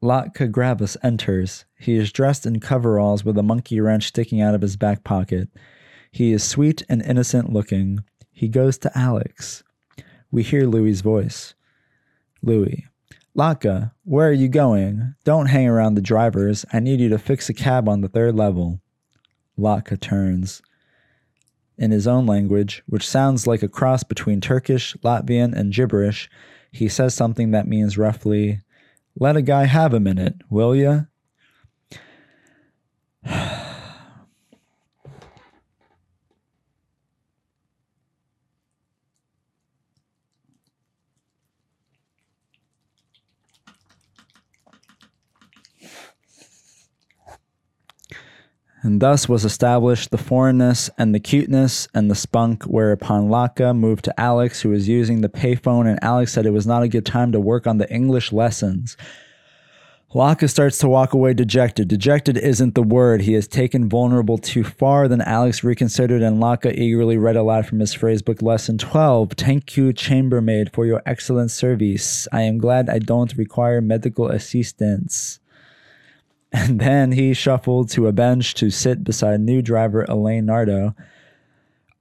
[0.00, 1.64] Latka Gravas enters.
[1.76, 5.48] He is dressed in coveralls with a monkey wrench sticking out of his back pocket.
[6.12, 8.04] He is sweet and innocent looking.
[8.30, 9.64] He goes to Alex.
[10.30, 11.54] We hear Louis's voice.
[12.40, 12.86] Louis.
[13.36, 15.14] Latka, where are you going?
[15.24, 16.64] Don't hang around the drivers.
[16.72, 18.80] I need you to fix a cab on the third level.
[19.58, 20.62] Latka turns
[21.76, 26.30] in his own language, which sounds like a cross between Turkish, Latvian, and gibberish,
[26.70, 28.60] he says something that means roughly,
[29.18, 31.02] Let a guy have a minute, will ya?
[48.84, 54.04] And thus was established the foreignness and the cuteness and the spunk, whereupon Latka moved
[54.04, 57.06] to Alex, who was using the payphone, and Alex said it was not a good
[57.06, 58.98] time to work on the English lessons.
[60.14, 61.88] Latka starts to walk away dejected.
[61.88, 63.22] Dejected isn't the word.
[63.22, 65.08] He has taken vulnerable too far.
[65.08, 69.32] Then Alex reconsidered, and Latka eagerly read aloud from his phrasebook lesson 12.
[69.32, 72.28] Thank you, chambermaid, for your excellent service.
[72.30, 75.40] I am glad I don't require medical assistance.
[76.54, 80.94] And then he shuffled to a bench to sit beside new driver Elaine Nardo,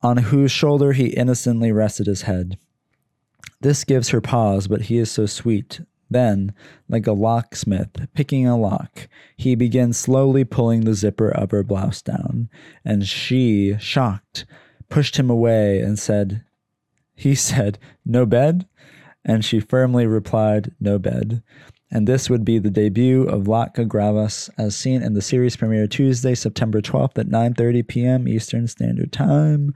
[0.04, 2.60] on whose shoulder he innocently rested his head.
[3.62, 5.82] This gives her pause, but he is so sweet.
[6.08, 6.54] Then,
[6.88, 12.04] like a locksmith picking a lock, he begins slowly pulling the zipper of her blouse
[12.04, 12.48] down,
[12.86, 14.46] and she, shocked,
[14.88, 16.44] pushed him away and said,
[17.16, 18.68] He said, No bed?
[19.26, 21.42] And she firmly replied, No bed
[21.94, 25.86] and this would be the debut of Latka Gravas as seen in the series premiere
[25.86, 28.28] Tuesday, September 12th at 9:30 p.m.
[28.28, 29.76] Eastern Standard Time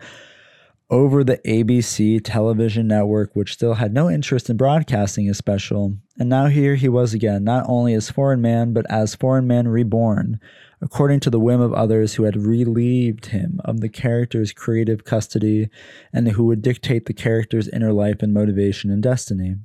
[0.89, 5.95] over the ABC television network, which still had no interest in broadcasting a special.
[6.18, 9.68] And now here he was again, not only as Foreign Man, but as Foreign Man
[9.68, 10.39] Reborn,
[10.82, 15.70] according to the whim of others who had relieved him of the character's creative custody
[16.11, 19.57] and who would dictate the character's inner life and motivation and destiny.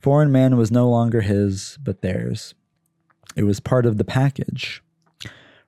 [0.00, 2.54] Foreign Man was no longer his, but theirs.
[3.36, 4.82] It was part of the package.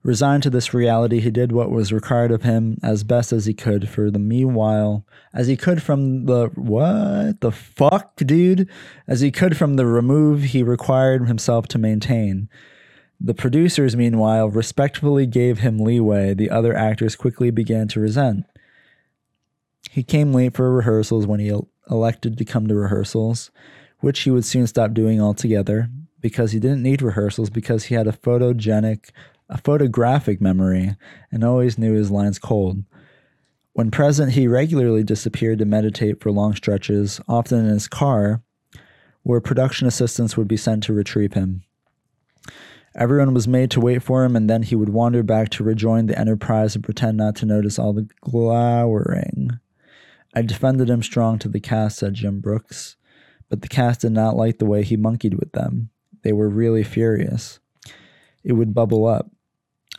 [0.02, 3.54] Resigned to this reality, he did what was required of him as best as he
[3.54, 8.68] could for the meanwhile, as he could from the what the fuck, dude?
[9.06, 12.48] As he could from the remove he required himself to maintain.
[13.20, 18.44] The producers, meanwhile, respectfully gave him leeway the other actors quickly began to resent.
[19.88, 21.56] He came late for rehearsals when he
[21.88, 23.52] elected to come to rehearsals
[24.02, 25.88] which he would soon stop doing altogether
[26.20, 29.10] because he didn't need rehearsals because he had a photogenic,
[29.48, 30.96] a photographic memory
[31.30, 32.82] and always knew his lines cold.
[33.74, 38.42] When present, he regularly disappeared to meditate for long stretches, often in his car,
[39.22, 41.62] where production assistants would be sent to retrieve him.
[42.94, 46.06] Everyone was made to wait for him, and then he would wander back to rejoin
[46.06, 49.58] the enterprise and pretend not to notice all the glowering.
[50.34, 52.96] I defended him strong to the cast, said Jim Brooks
[53.52, 55.90] but the cast did not like the way he monkeyed with them.
[56.22, 57.60] they were really furious.
[58.42, 59.30] It would bubble up.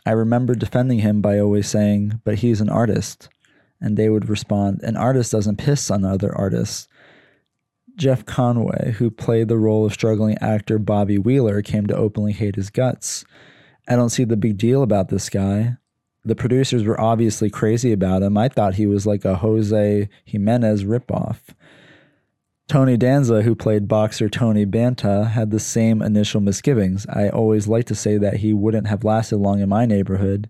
[0.04, 3.28] I remember defending him by always saying, But he's an artist.
[3.80, 6.88] And they would respond, An artist doesn't piss on other artists.
[7.94, 12.56] Jeff Conaway, who played the role of struggling actor Bobby Wheeler, came to openly hate
[12.56, 13.24] his guts.
[13.86, 15.76] I don't see the big deal about this guy.
[16.24, 18.36] The producers were obviously crazy about him.
[18.36, 21.36] I thought he was like a Jose Jimenez ripoff.
[22.66, 27.06] Tony Danza, who played boxer Tony Banta, had the same initial misgivings.
[27.08, 30.48] I always like to say that he wouldn't have lasted long in my neighborhood.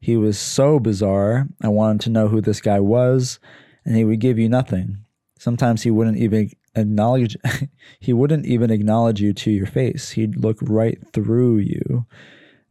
[0.00, 1.46] He was so bizarre.
[1.62, 3.38] I wanted to know who this guy was,
[3.84, 5.04] and he would give you nothing.
[5.38, 7.36] Sometimes he wouldn't even acknowledge
[8.00, 10.10] he wouldn't even acknowledge you to your face.
[10.10, 12.06] He'd look right through you.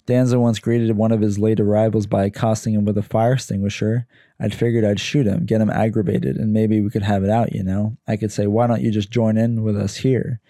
[0.05, 4.05] Danza once greeted one of his late arrivals by accosting him with a fire extinguisher.
[4.43, 7.53] I'd figured I'd shoot him, get him aggravated, and maybe we could have it out,
[7.53, 7.95] you know?
[8.05, 10.41] I could say, why don't you just join in with us here?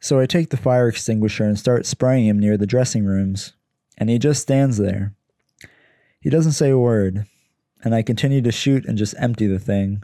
[0.00, 3.54] So I take the fire extinguisher and start spraying him near the dressing rooms,
[3.96, 5.14] and he just stands there.
[6.20, 7.24] He doesn't say a word,
[7.82, 10.02] and I continue to shoot and just empty the thing.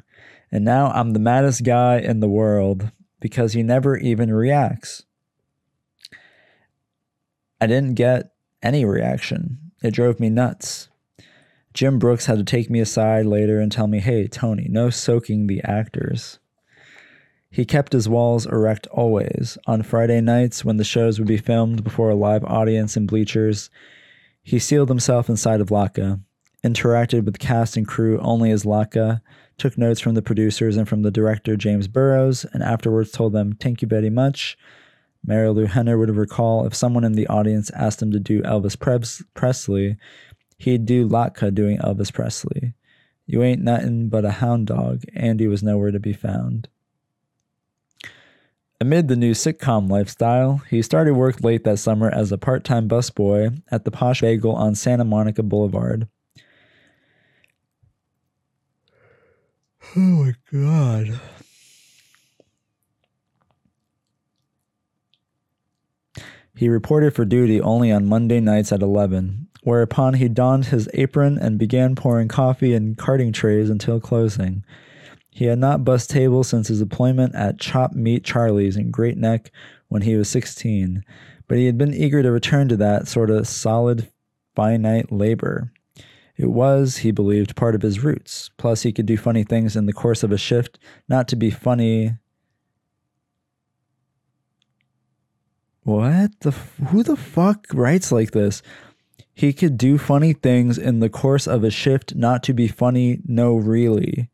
[0.50, 5.04] And now I'm the maddest guy in the world because he never even reacts.
[7.60, 9.58] I didn't get any reaction.
[9.82, 10.88] It drove me nuts.
[11.72, 15.46] Jim Brooks had to take me aside later and tell me, hey, Tony, no soaking
[15.46, 16.38] the actors.
[17.50, 19.58] He kept his walls erect always.
[19.66, 23.70] On Friday nights, when the shows would be filmed before a live audience in bleachers,
[24.42, 26.20] he sealed himself inside of Latka,
[26.64, 29.20] interacted with cast and crew only as Latka,
[29.58, 33.52] took notes from the producers and from the director James Burrows, and afterwards told them,
[33.52, 34.56] Thank you very much.
[35.26, 39.22] Marilu Henner would recall if someone in the audience asked him to do Elvis Pres-
[39.34, 39.96] Presley,
[40.58, 42.74] he'd do Latka doing Elvis Presley.
[43.26, 45.02] You ain't nothing but a hound dog.
[45.14, 46.68] Andy was nowhere to be found.
[48.80, 52.88] Amid the new sitcom lifestyle, he started work late that summer as a part time
[52.88, 56.08] busboy at the Posh Bagel on Santa Monica Boulevard.
[59.96, 61.20] Oh my god.
[66.60, 71.38] He reported for duty only on Monday nights at 11, whereupon he donned his apron
[71.38, 74.62] and began pouring coffee in carting trays until closing.
[75.30, 79.50] He had not bussed tables since his employment at Chop Meat Charlie's in Great Neck
[79.88, 81.02] when he was 16,
[81.48, 84.10] but he had been eager to return to that sort of solid,
[84.54, 85.72] finite labor.
[86.36, 88.50] It was, he believed, part of his roots.
[88.58, 91.50] Plus, he could do funny things in the course of a shift, not to be
[91.50, 92.16] funny.
[95.82, 96.50] What the?
[96.88, 98.62] Who the fuck writes like this?
[99.32, 103.20] He could do funny things in the course of a shift, not to be funny.
[103.24, 104.28] No, really.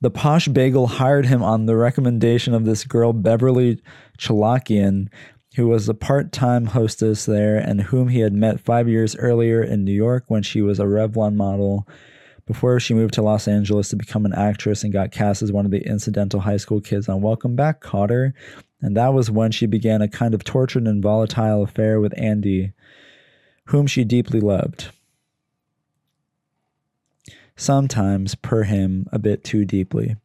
[0.00, 3.80] The Posh Bagel hired him on the recommendation of this girl, Beverly
[4.18, 5.08] Chalakian,
[5.56, 9.62] who was a part time hostess there and whom he had met five years earlier
[9.62, 11.86] in New York when she was a Revlon model
[12.46, 15.64] before she moved to Los Angeles to become an actress and got cast as one
[15.64, 18.32] of the incidental high school kids on Welcome Back, Kotter.
[18.80, 22.72] And that was when she began a kind of tortured and volatile affair with Andy,
[23.66, 24.90] whom she deeply loved
[27.56, 30.16] sometimes, per him, a bit too deeply.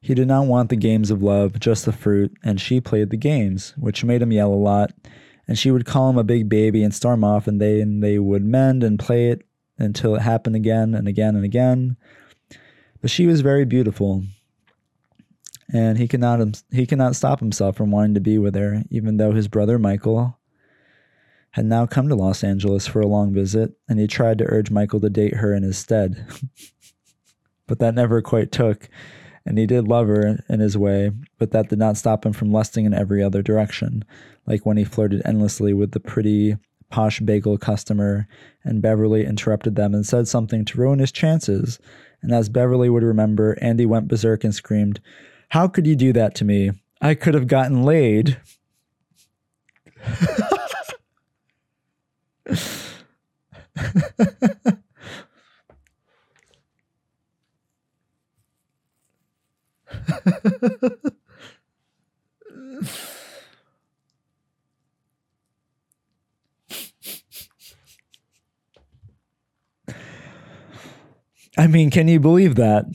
[0.00, 3.16] He did not want the games of love, just the fruit, and she played the
[3.16, 4.92] games, which made him yell a lot.
[5.48, 8.18] And she would call him a big baby and storm off, and they and they
[8.18, 9.46] would mend and play it
[9.78, 11.96] until it happened again and again and again.
[13.00, 14.24] But she was very beautiful,
[15.72, 19.32] and he cannot he cannot stop himself from wanting to be with her, even though
[19.32, 20.38] his brother Michael
[21.54, 24.72] had now come to Los Angeles for a long visit, and he tried to urge
[24.72, 26.26] Michael to date her in his stead.
[27.68, 28.88] but that never quite took,
[29.46, 32.50] and he did love her in his way, but that did not stop him from
[32.50, 34.04] lusting in every other direction,
[34.48, 36.56] like when he flirted endlessly with the pretty,
[36.94, 38.28] posh bagel customer,
[38.62, 41.80] and Beverly interrupted them and said something to ruin his chances.
[42.22, 45.00] And as Beverly would remember, Andy went berserk and screamed,
[45.48, 46.70] How could you do that to me?
[47.00, 48.36] I could have gotten laid.
[71.56, 72.86] I mean, can you believe that?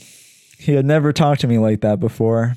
[0.57, 2.55] He had never talked to me like that before.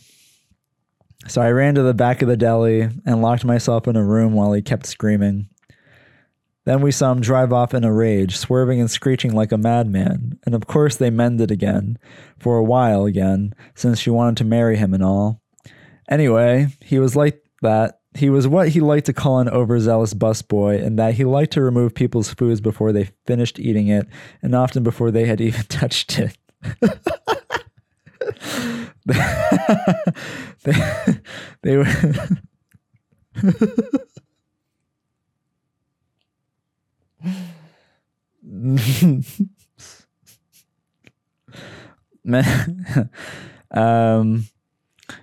[1.28, 4.32] So I ran to the back of the deli and locked myself in a room
[4.32, 5.48] while he kept screaming.
[6.64, 10.38] Then we saw him drive off in a rage, swerving and screeching like a madman.
[10.44, 11.98] And of course, they mended again,
[12.38, 15.40] for a while again, since she wanted to marry him and all.
[16.08, 18.00] Anyway, he was like that.
[18.14, 21.62] He was what he liked to call an overzealous busboy, in that he liked to
[21.62, 24.06] remove people's foods before they finished eating it,
[24.42, 26.36] and often before they had even touched it.
[30.64, 30.74] they,
[31.62, 31.86] they were.
[43.70, 44.44] um,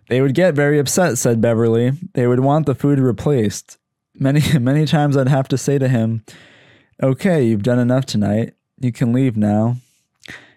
[0.10, 1.92] they would get very upset, said Beverly.
[2.14, 3.78] They would want the food replaced.
[4.14, 6.24] Many, many times I'd have to say to him,
[7.02, 8.54] Okay, you've done enough tonight.
[8.80, 9.78] You can leave now.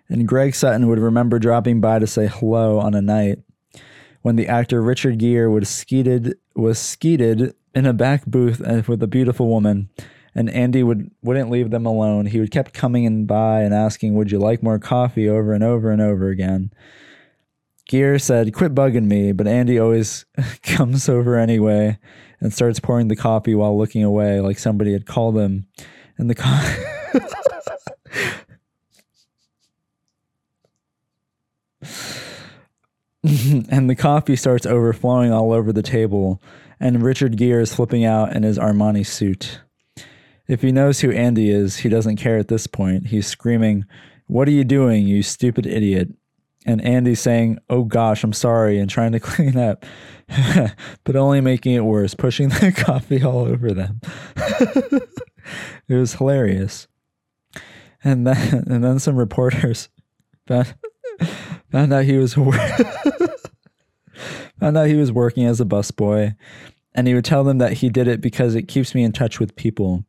[0.08, 3.38] And Greg Sutton would remember dropping by to say hello on a night
[4.22, 9.02] when the actor Richard Gere was skeeted was skeeted in a back booth uh, with
[9.02, 9.88] a beautiful woman
[10.34, 12.26] and Andy would wouldn't leave them alone.
[12.26, 15.62] He would kept coming in by and asking, "Would you like more coffee?" over and
[15.62, 16.72] over and over again.
[17.88, 20.24] Gere said, "Quit bugging me," but Andy always
[20.62, 21.98] comes over anyway
[22.40, 25.66] and starts pouring the coffee while looking away, like somebody had called him.
[26.18, 26.88] And the co-
[33.70, 36.42] and the coffee starts overflowing all over the table,
[36.80, 39.60] and Richard Gere is flipping out in his Armani suit.
[40.48, 43.06] If he knows who Andy is, he doesn't care at this point.
[43.06, 43.84] He's screaming,
[44.26, 46.08] What are you doing, you stupid idiot?
[46.64, 49.84] And Andy saying, Oh gosh, I'm sorry, and trying to clean up,
[51.04, 54.00] but only making it worse, pushing the coffee all over them.
[55.88, 56.88] it was hilarious.
[58.04, 59.88] And then, and then some reporters
[60.46, 60.74] found,
[61.70, 62.56] found out he was found
[64.76, 66.34] out he was working as a busboy
[66.94, 69.40] and he would tell them that he did it because it keeps me in touch
[69.40, 70.04] with people.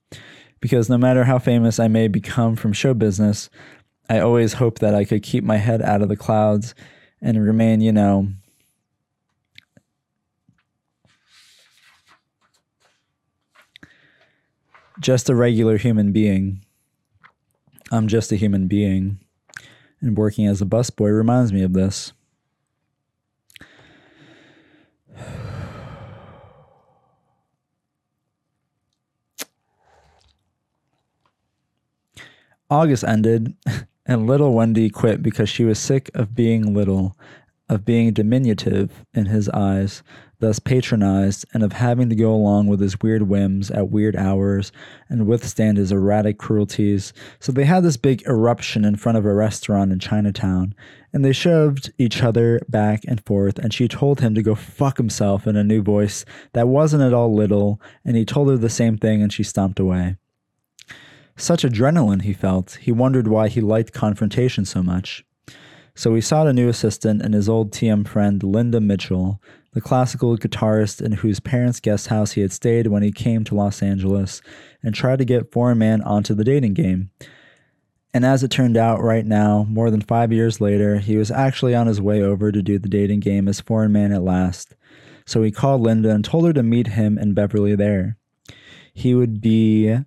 [0.60, 3.50] Because no matter how famous I may become from show business,
[4.10, 6.76] I always hope that I could keep my head out of the clouds
[7.22, 8.28] and remain, you know,
[15.00, 16.66] just a regular human being.
[17.92, 19.20] I'm just a human being.
[20.02, 22.14] And working as a busboy reminds me of this.
[32.70, 33.56] August ended,
[34.06, 37.18] and little Wendy quit because she was sick of being little,
[37.70, 40.04] of being diminutive in his eyes,
[40.40, 44.74] thus patronized, and of having to go along with his weird whims at weird hours
[45.08, 47.14] and withstand his erratic cruelties.
[47.40, 50.76] So they had this big eruption in front of a restaurant in Chinatown,
[51.14, 54.98] and they shoved each other back and forth, and she told him to go fuck
[54.98, 58.70] himself in a new voice that wasn't at all little, and he told her the
[58.70, 60.18] same thing, and she stomped away.
[61.36, 65.26] Such adrenaline he felt, he wondered why he liked confrontation so much.
[65.96, 69.40] So he sought a new assistant in his old TM friend Linda Mitchell,
[69.74, 73.56] the classical guitarist in whose parents' guest house he had stayed when he came to
[73.56, 74.42] Los Angeles,
[74.82, 77.12] and tried to get Foreign Man onto the dating game.
[78.14, 81.74] And as it turned out, right now, more than five years later, he was actually
[81.74, 84.76] on his way over to do the dating game as Foreign Man at last.
[85.26, 88.18] So he called Linda and told her to meet him and Beverly there.
[88.94, 89.98] He would be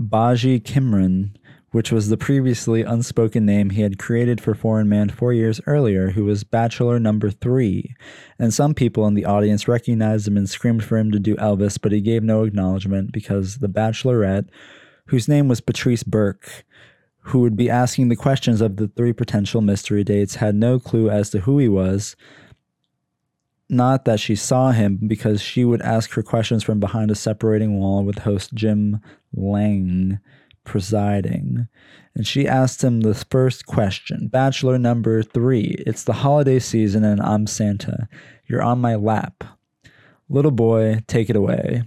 [0.00, 1.32] Baji Kimran,
[1.72, 6.12] which was the previously unspoken name he had created for Foreign Man four years earlier,
[6.12, 7.94] who was Bachelor number three.
[8.38, 11.78] And some people in the audience recognized him and screamed for him to do Elvis,
[11.78, 14.48] but he gave no acknowledgement because the Bachelorette,
[15.08, 16.64] whose name was Patrice Burke,
[17.24, 21.10] who would be asking the questions of the three potential mystery dates, had no clue
[21.10, 22.16] as to who he was.
[23.70, 27.78] Not that she saw him, because she would ask her questions from behind a separating
[27.78, 29.00] wall with host Jim
[29.32, 30.18] Lange
[30.64, 31.68] presiding.
[32.14, 35.76] And she asked him the first question Bachelor number three.
[35.86, 38.08] It's the holiday season and I'm Santa.
[38.46, 39.44] You're on my lap.
[40.28, 41.84] Little boy, take it away.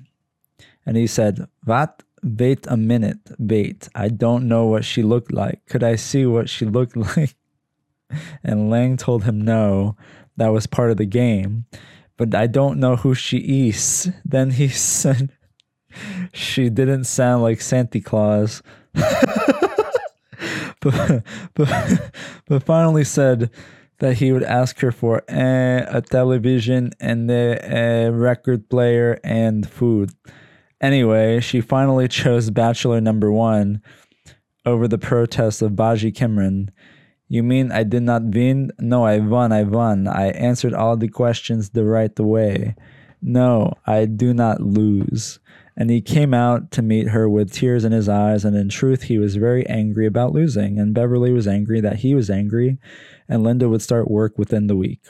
[0.86, 2.04] And he said, What?
[2.24, 3.20] Wait a minute.
[3.38, 3.90] Wait.
[3.94, 5.66] I don't know what she looked like.
[5.68, 7.36] Could I see what she looked like?
[8.44, 9.98] And Lange told him no.
[10.38, 11.66] That was part of the game.
[12.18, 14.12] But I don't know who she is.
[14.26, 15.32] Then he said,
[16.34, 18.62] she didn't sound like Santa Claus.
[18.94, 19.64] but,
[21.54, 22.12] but,
[22.48, 23.52] but finally said,
[24.04, 30.12] that he would ask her for eh, a television and a, record player and food.
[30.82, 33.82] Anyway, she finally chose Bachelor number one
[34.66, 36.68] over the protest of Baji Kimran.
[37.34, 38.72] You mean I did not win?
[38.78, 40.08] No, I won, I won.
[40.08, 42.76] I answered all the questions the right way.
[43.24, 45.40] No, I do not lose.
[45.76, 49.02] And he came out to meet her with tears in his eyes, and in truth,
[49.02, 50.78] he was very angry about losing.
[50.78, 52.78] And Beverly was angry that he was angry,
[53.28, 55.02] and Linda would start work within the week.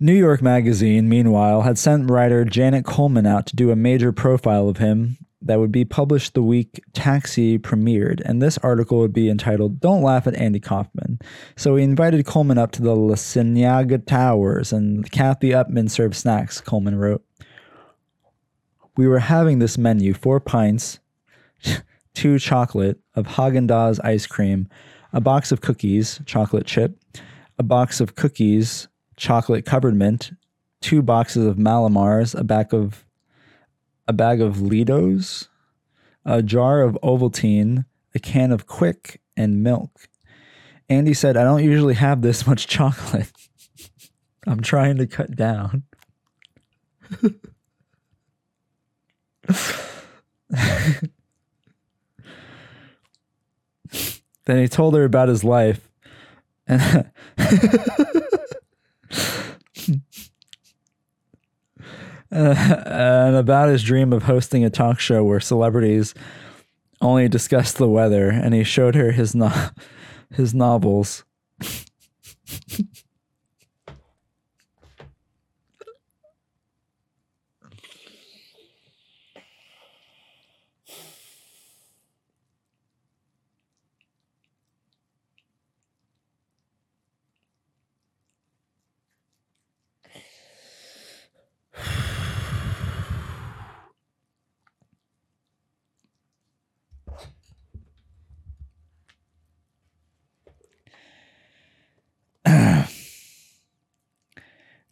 [0.00, 4.68] New York Magazine, meanwhile, had sent writer Janet Coleman out to do a major profile
[4.68, 9.28] of him that would be published the week Taxi premiered, and this article would be
[9.28, 11.18] entitled Don't Laugh at Andy Kaufman.
[11.56, 16.60] So he invited Coleman up to the La Cienega Towers, and Kathy Utman served snacks,
[16.60, 17.24] Coleman wrote.
[18.96, 21.00] We were having this menu four pints,
[22.14, 24.68] two chocolate of Haagen Dazs ice cream,
[25.12, 26.96] a box of cookies, chocolate chip,
[27.58, 30.32] a box of cookies, chocolate covered mint,
[30.80, 33.03] two boxes of Mallomars, a bag of
[34.06, 35.48] a bag of Litos,
[36.24, 40.08] a jar of Ovaltine, a can of Quick, and milk.
[40.88, 43.32] Andy said, I don't usually have this much chocolate.
[44.46, 45.84] I'm trying to cut down.
[54.44, 55.90] then he told her about his life.
[56.66, 57.10] And
[62.34, 66.14] and about his dream of hosting a talk show where celebrities
[67.00, 69.68] only discuss the weather, and he showed her his no-
[70.30, 71.24] his novels.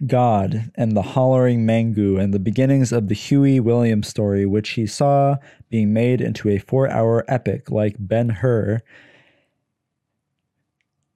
[0.06, 4.86] God and the hollering Mangu and the beginnings of the Huey Williams story, which he
[4.86, 5.36] saw
[5.70, 8.80] being made into a four hour epic like Ben Hur.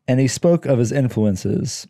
[0.08, 1.86] And he spoke of his influences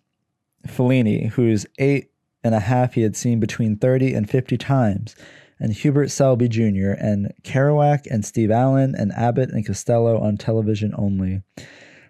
[0.67, 2.11] Fellini, whose eight
[2.43, 5.17] and a half he had seen between 30 and 50 times,
[5.59, 10.95] and Hubert Selby Jr., and Kerouac and Steve Allen and Abbott and Costello on television
[10.97, 11.43] only,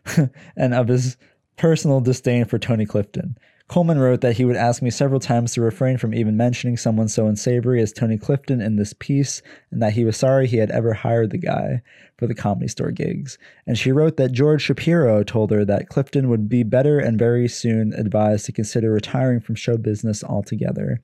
[0.56, 1.16] and of his
[1.56, 3.36] personal disdain for Tony Clifton.
[3.68, 7.08] Coleman wrote that he would ask me several times to refrain from even mentioning someone
[7.08, 9.42] so unsavory as Tony Clifton in this piece,
[9.72, 11.82] and that he was sorry he had ever hired the guy
[12.16, 13.38] for the comedy store gigs.
[13.66, 17.48] And she wrote that George Shapiro told her that Clifton would be better and very
[17.48, 21.02] soon advised to consider retiring from show business altogether.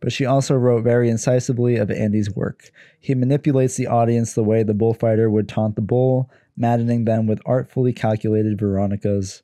[0.00, 2.72] But she also wrote very incisively of Andy's work.
[2.98, 7.40] He manipulates the audience the way the bullfighter would taunt the bull, maddening them with
[7.46, 9.42] artfully calculated Veronicas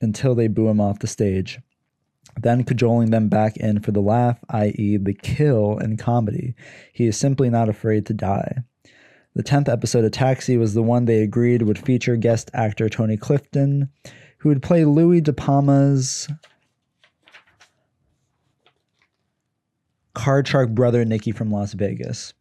[0.00, 1.60] until they boo him off the stage
[2.40, 6.54] then cajoling them back in for the laugh, i.e., the kill in comedy.
[6.92, 8.58] He is simply not afraid to die.
[9.34, 13.16] The 10th episode of Taxi was the one they agreed would feature guest actor Tony
[13.16, 13.88] Clifton,
[14.38, 16.28] who would play Louis De Palma's
[20.14, 22.32] card shark brother Nicky from Las Vegas.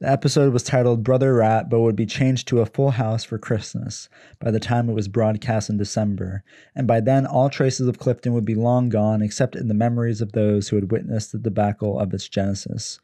[0.00, 3.36] The episode was titled Brother Rat, but would be changed to a full house for
[3.36, 6.42] Christmas by the time it was broadcast in December,
[6.74, 10.22] and by then all traces of Clifton would be long gone except in the memories
[10.22, 12.98] of those who had witnessed the debacle of its genesis.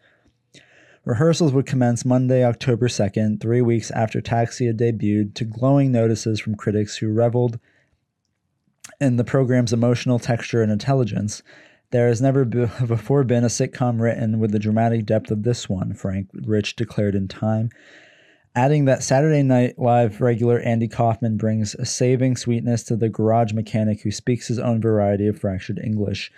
[1.05, 6.40] Rehearsals would commence Monday, October 2nd, three weeks after Taxi had debuted, to glowing notices
[6.40, 7.61] from critics who reveled
[9.03, 11.42] in the program's emotional texture and intelligence,
[11.91, 12.45] there has never
[12.87, 17.14] before been a sitcom written with the dramatic depth of this one, Frank Rich declared
[17.14, 17.70] in Time.
[18.55, 23.53] Adding that Saturday Night Live regular Andy Kaufman brings a saving sweetness to the garage
[23.53, 26.32] mechanic who speaks his own variety of fractured English.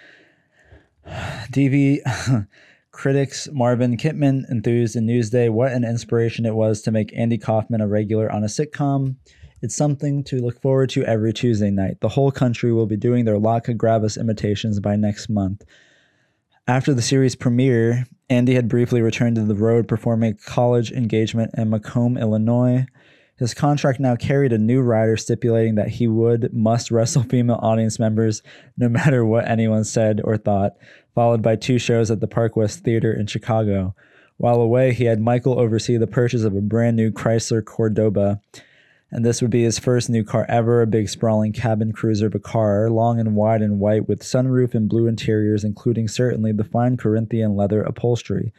[1.06, 2.00] DV
[2.90, 7.80] critics Marvin Kitman enthused in Newsday what an inspiration it was to make Andy Kaufman
[7.80, 9.14] a regular on a sitcom.
[9.60, 12.00] It's something to look forward to every Tuesday night.
[12.00, 15.64] The whole country will be doing their Latka Gravas imitations by next month.
[16.68, 21.52] After the series premiere, Andy had briefly returned to the road performing a college engagement
[21.58, 22.86] in Macomb, Illinois.
[23.36, 27.98] His contract now carried a new rider stipulating that he would must wrestle female audience
[27.98, 28.42] members
[28.76, 30.76] no matter what anyone said or thought,
[31.16, 33.94] followed by two shows at the Park West Theater in Chicago.
[34.36, 38.40] While away, he had Michael oversee the purchase of a brand new Chrysler Cordoba
[39.10, 42.34] and this would be his first new car ever a big sprawling cabin cruiser of
[42.34, 46.64] a car, long and wide and white, with sunroof and blue interiors, including certainly the
[46.64, 48.52] fine Corinthian leather upholstery.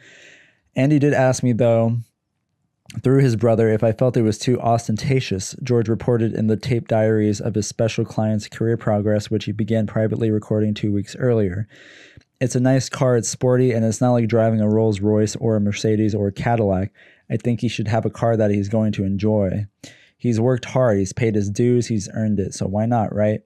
[0.74, 1.98] Andy did ask me, though,
[3.02, 5.54] through his brother, if I felt it was too ostentatious.
[5.62, 9.86] George reported in the tape diaries of his special client's career progress, which he began
[9.86, 11.68] privately recording two weeks earlier.
[12.40, 15.54] It's a nice car, it's sporty, and it's not like driving a Rolls Royce or
[15.54, 16.90] a Mercedes or a Cadillac.
[17.30, 19.66] I think he should have a car that he's going to enjoy.
[20.20, 23.40] He's worked hard, he's paid his dues, he's earned it, so why not, right?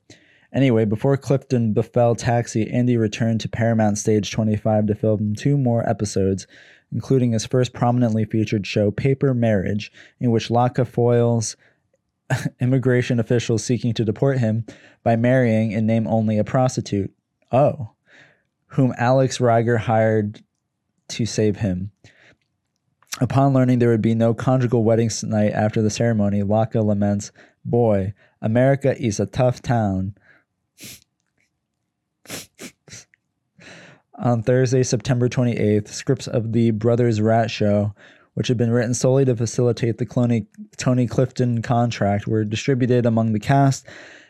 [0.52, 5.88] Anyway, before Clifton befell Taxi, Andy returned to Paramount Stage 25 to film two more
[5.88, 6.48] episodes,
[6.90, 11.56] including his first prominently featured show, Paper Marriage, in which Latka foils
[12.60, 14.66] immigration officials seeking to deport him
[15.04, 17.12] by marrying, in name only, a prostitute.
[17.52, 17.90] Oh.
[18.66, 20.42] Whom Alex Rieger hired
[21.10, 21.92] to save him.
[23.20, 27.30] Upon learning there would be no conjugal wedding night after the ceremony, Latka laments,
[27.64, 28.12] Boy,
[28.42, 30.14] America is a tough town.
[34.16, 37.94] On Thursday, September 28th, scripts of the Brothers Rat Show,
[38.34, 40.46] which had been written solely to facilitate the
[40.76, 43.86] Tony Clifton contract, were distributed among the cast,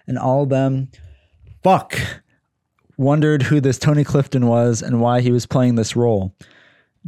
[0.06, 0.90] and all of them,
[1.62, 1.98] fuck,
[2.98, 6.34] wondered who this Tony Clifton was and why he was playing this role.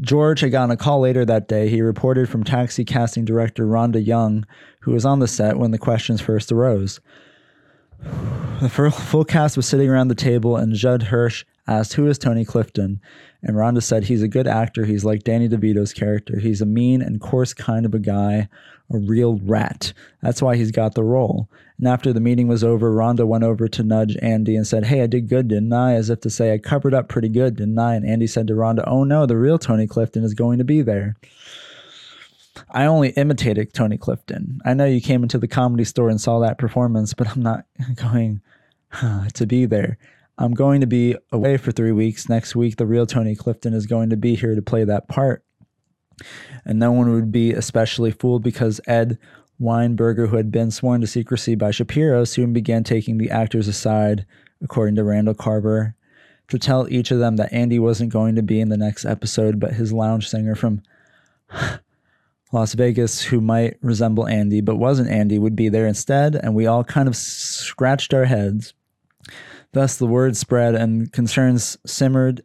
[0.00, 1.68] George had gotten a call later that day.
[1.68, 4.46] He reported from taxi casting director Rhonda Young,
[4.80, 7.00] who was on the set when the questions first arose.
[8.60, 12.44] The full cast was sitting around the table, and Judd Hirsch asked, Who is Tony
[12.44, 13.00] Clifton?
[13.46, 14.84] And Rhonda said, He's a good actor.
[14.84, 16.40] He's like Danny DeVito's character.
[16.40, 18.48] He's a mean and coarse kind of a guy,
[18.92, 19.92] a real rat.
[20.20, 21.48] That's why he's got the role.
[21.78, 25.00] And after the meeting was over, Rhonda went over to nudge Andy and said, Hey,
[25.00, 25.94] I did good, didn't I?
[25.94, 27.94] As if to say, I covered up pretty good, didn't I?
[27.94, 30.82] And Andy said to Rhonda, Oh no, the real Tony Clifton is going to be
[30.82, 31.16] there.
[32.70, 34.60] I only imitated Tony Clifton.
[34.64, 37.64] I know you came into the comedy store and saw that performance, but I'm not
[37.94, 38.40] going
[39.34, 39.98] to be there.
[40.38, 42.28] I'm going to be away for three weeks.
[42.28, 45.42] Next week, the real Tony Clifton is going to be here to play that part.
[46.64, 49.18] And no one would be especially fooled because Ed
[49.60, 54.26] Weinberger, who had been sworn to secrecy by Shapiro, soon began taking the actors aside,
[54.62, 55.94] according to Randall Carver,
[56.48, 59.58] to tell each of them that Andy wasn't going to be in the next episode,
[59.58, 60.82] but his lounge singer from
[62.52, 66.66] Las Vegas, who might resemble Andy but wasn't Andy, would be there instead, and we
[66.66, 68.74] all kind of scratched our heads.
[69.72, 72.42] Thus, the word spread and concerns simmered.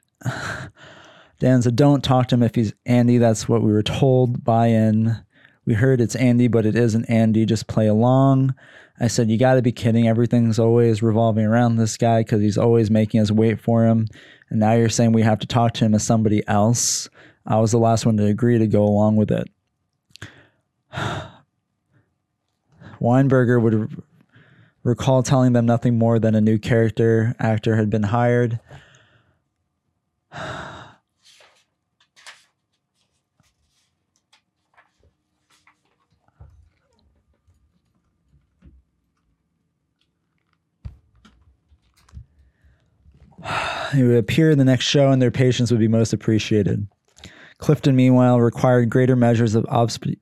[1.40, 3.18] Dan said, Don't talk to him if he's Andy.
[3.18, 4.44] That's what we were told.
[4.44, 5.18] Buy in.
[5.66, 7.46] We heard it's Andy, but it isn't Andy.
[7.46, 8.54] Just play along.
[9.00, 10.08] I said, You got to be kidding.
[10.08, 14.08] Everything's always revolving around this guy because he's always making us wait for him.
[14.50, 17.10] And now you're saying we have to talk to him as somebody else.
[17.46, 19.50] I was the last one to agree to go along with it.
[23.02, 24.04] Weinberger would
[24.84, 28.60] recall telling them nothing more than a new character actor had been hired.
[43.94, 46.88] he would appear in the next show and their patience would be most appreciated.
[47.62, 49.66] Clifton, meanwhile, required greater measures of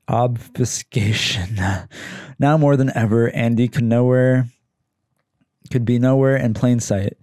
[0.08, 1.58] obfuscation.
[2.38, 4.46] now more than ever, Andy could nowhere
[5.70, 7.16] could be nowhere in plain sight.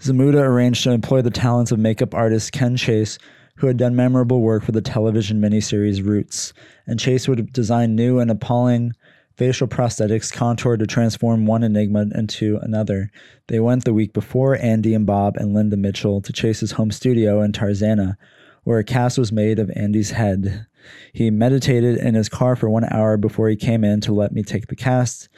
[0.00, 3.18] Zmuda arranged to employ the talents of makeup artist Ken Chase,
[3.56, 6.52] who had done memorable work for the television miniseries Roots,
[6.86, 8.92] and Chase would design new and appalling
[9.36, 13.10] facial prosthetics contoured to transform one enigma into another.
[13.48, 17.40] They went the week before Andy and Bob and Linda Mitchell to Chase's home studio
[17.40, 18.16] in Tarzana,
[18.64, 20.66] where a cast was made of Andy's head.
[21.12, 24.42] He meditated in his car for one hour before he came in to let me
[24.42, 25.28] take the cast.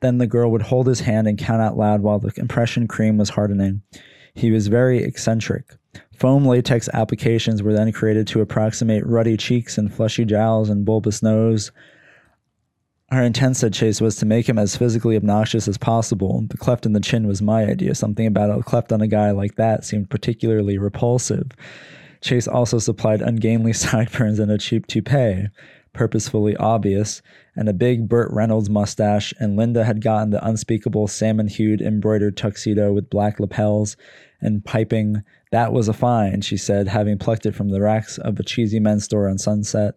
[0.00, 3.18] Then the girl would hold his hand and count out loud while the impression cream
[3.18, 3.82] was hardening.
[4.34, 5.76] He was very eccentric.
[6.12, 11.22] Foam latex applications were then created to approximate ruddy cheeks and fleshy jowls and bulbous
[11.22, 11.70] nose.
[13.10, 16.46] Our intent, said Chase, was to make him as physically obnoxious as possible.
[16.48, 17.94] The cleft in the chin was my idea.
[17.94, 21.50] Something about a cleft on a guy like that seemed particularly repulsive.
[22.22, 25.48] Chase also supplied ungainly sideburns and a cheap toupee,
[25.92, 27.20] purposefully obvious,
[27.54, 32.36] and a big Burt Reynolds mustache, and Linda had gotten the unspeakable salmon hued embroidered
[32.36, 33.96] tuxedo with black lapels
[34.40, 35.22] and piping.
[35.50, 38.80] That was a find, she said, having plucked it from the racks of a cheesy
[38.80, 39.94] men's store on Sunset.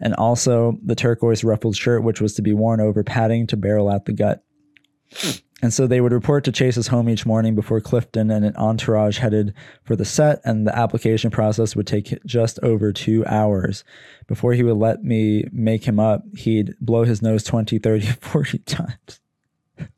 [0.00, 3.90] And also the turquoise ruffled shirt, which was to be worn over padding to barrel
[3.90, 4.42] out the gut.
[5.62, 9.18] And so they would report to Chase's home each morning before Clifton and an entourage
[9.18, 9.52] headed
[9.82, 13.84] for the set, and the application process would take just over two hours.
[14.26, 18.58] Before he would let me make him up, he'd blow his nose 20, 30, 40
[18.60, 19.20] times.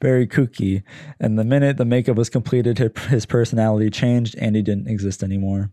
[0.00, 0.82] Very kooky.
[1.20, 5.70] And the minute the makeup was completed, his personality changed and he didn't exist anymore.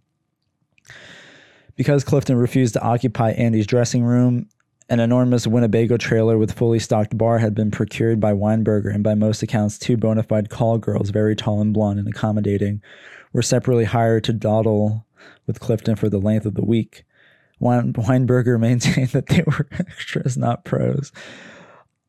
[1.78, 4.50] Because Clifton refused to occupy Andy's dressing room,
[4.90, 9.14] an enormous Winnebago trailer with fully stocked bar had been procured by Weinberger, and by
[9.14, 12.82] most accounts, two bona fide call girls, very tall and blonde and accommodating,
[13.32, 15.06] were separately hired to dawdle
[15.46, 17.04] with Clifton for the length of the week.
[17.62, 21.12] Weinberger maintained that they were extras, not pros.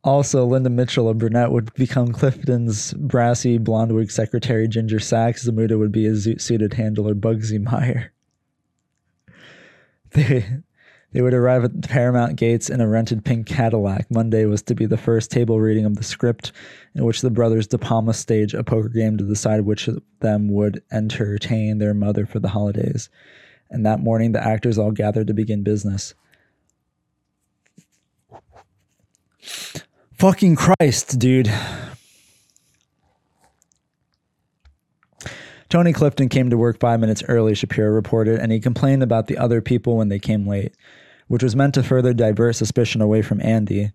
[0.03, 4.67] Also, Linda Mitchell, a brunette, would become Clifton's brassy blonde wig secretary.
[4.67, 8.13] Ginger Sachs, Zmuda would be his suited handler, Bugsy Meyer.
[10.13, 10.45] They,
[11.13, 14.11] they would arrive at the Paramount gates in a rented pink Cadillac.
[14.11, 16.53] Monday was to be the first table reading of the script,
[16.95, 20.49] in which the brothers De Palma stage a poker game to decide which of them
[20.53, 23.09] would entertain their mother for the holidays.
[23.71, 26.15] And that morning, the actors all gathered to begin business.
[30.19, 31.51] Fucking Christ, dude.
[35.71, 39.39] Tony Clifton came to work five minutes early, Shapiro reported, and he complained about the
[39.39, 40.75] other people when they came late,
[41.31, 43.93] which was meant to further divert suspicion away from Andy.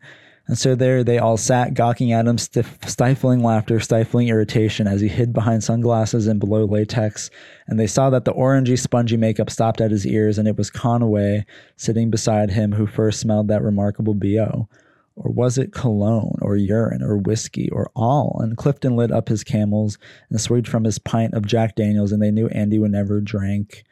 [0.48, 5.02] And so there they all sat, gawking at him, stiff, stifling laughter, stifling irritation as
[5.02, 7.30] he hid behind sunglasses and below latex.
[7.68, 10.72] And they saw that the orangey, spongy makeup stopped at his ears, and it was
[10.72, 11.44] Conaway
[11.76, 14.70] sitting beside him who first smelled that remarkable BO.
[15.18, 18.40] Or was it cologne or urine or whiskey or all?
[18.42, 19.98] And Clifton lit up his camels
[20.30, 23.84] and swigged from his pint of Jack Daniels, and they knew Andy would never drink,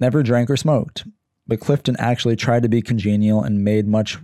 [0.00, 1.04] never drank or smoked.
[1.46, 4.18] But Clifton actually tried to be congenial and made much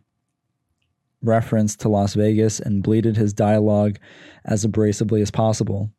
[1.23, 3.99] reference to Las Vegas and bleated his dialogue
[4.45, 5.91] as abrasively as possible.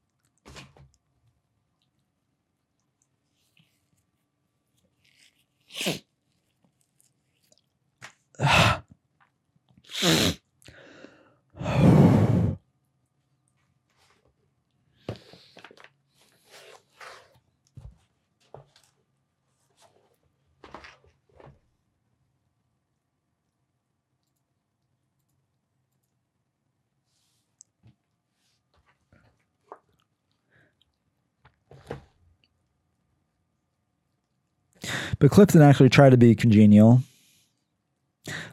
[35.23, 37.01] But Clifton actually tried to be congenial.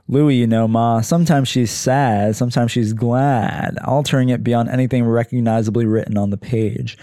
[0.06, 5.84] Louie, you know, Ma, sometimes she's sad, sometimes she's glad, altering it beyond anything recognizably
[5.84, 6.96] written on the page.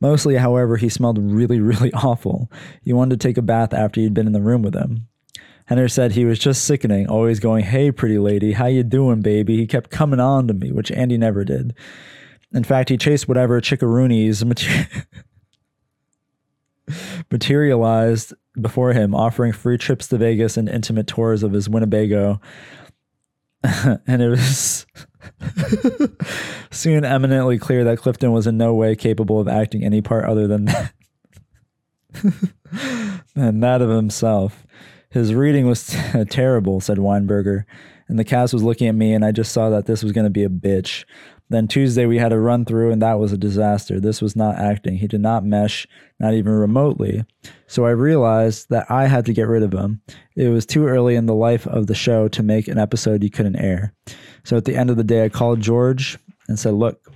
[0.00, 2.50] Mostly, however, he smelled really, really awful.
[2.82, 5.06] You wanted to take a bath after you'd been in the room with him.
[5.66, 9.56] Henner said he was just sickening, always going, "Hey, pretty lady, how you doing, baby?"
[9.56, 11.76] He kept coming on to me, which Andy never did.
[12.52, 14.88] In fact, he chased whatever chickaroonies mater-
[17.30, 22.40] materialized before him, offering free trips to Vegas and intimate tours of his Winnebago.
[23.62, 24.86] and it was
[26.70, 30.46] soon eminently clear that Clifton was in no way capable of acting any part other
[30.46, 30.92] than that.
[33.34, 34.66] than that of himself.
[35.10, 35.94] His reading was
[36.30, 37.64] terrible, said Weinberger,
[38.08, 40.24] and the cast was looking at me, and I just saw that this was going
[40.24, 41.04] to be a bitch.
[41.52, 44.00] Then Tuesday we had a run through, and that was a disaster.
[44.00, 44.96] This was not acting.
[44.96, 45.86] He did not mesh,
[46.18, 47.26] not even remotely.
[47.66, 50.00] So I realized that I had to get rid of him.
[50.34, 53.28] It was too early in the life of the show to make an episode you
[53.28, 53.92] couldn't air.
[54.44, 56.18] So at the end of the day, I called George
[56.48, 57.06] and said, Look,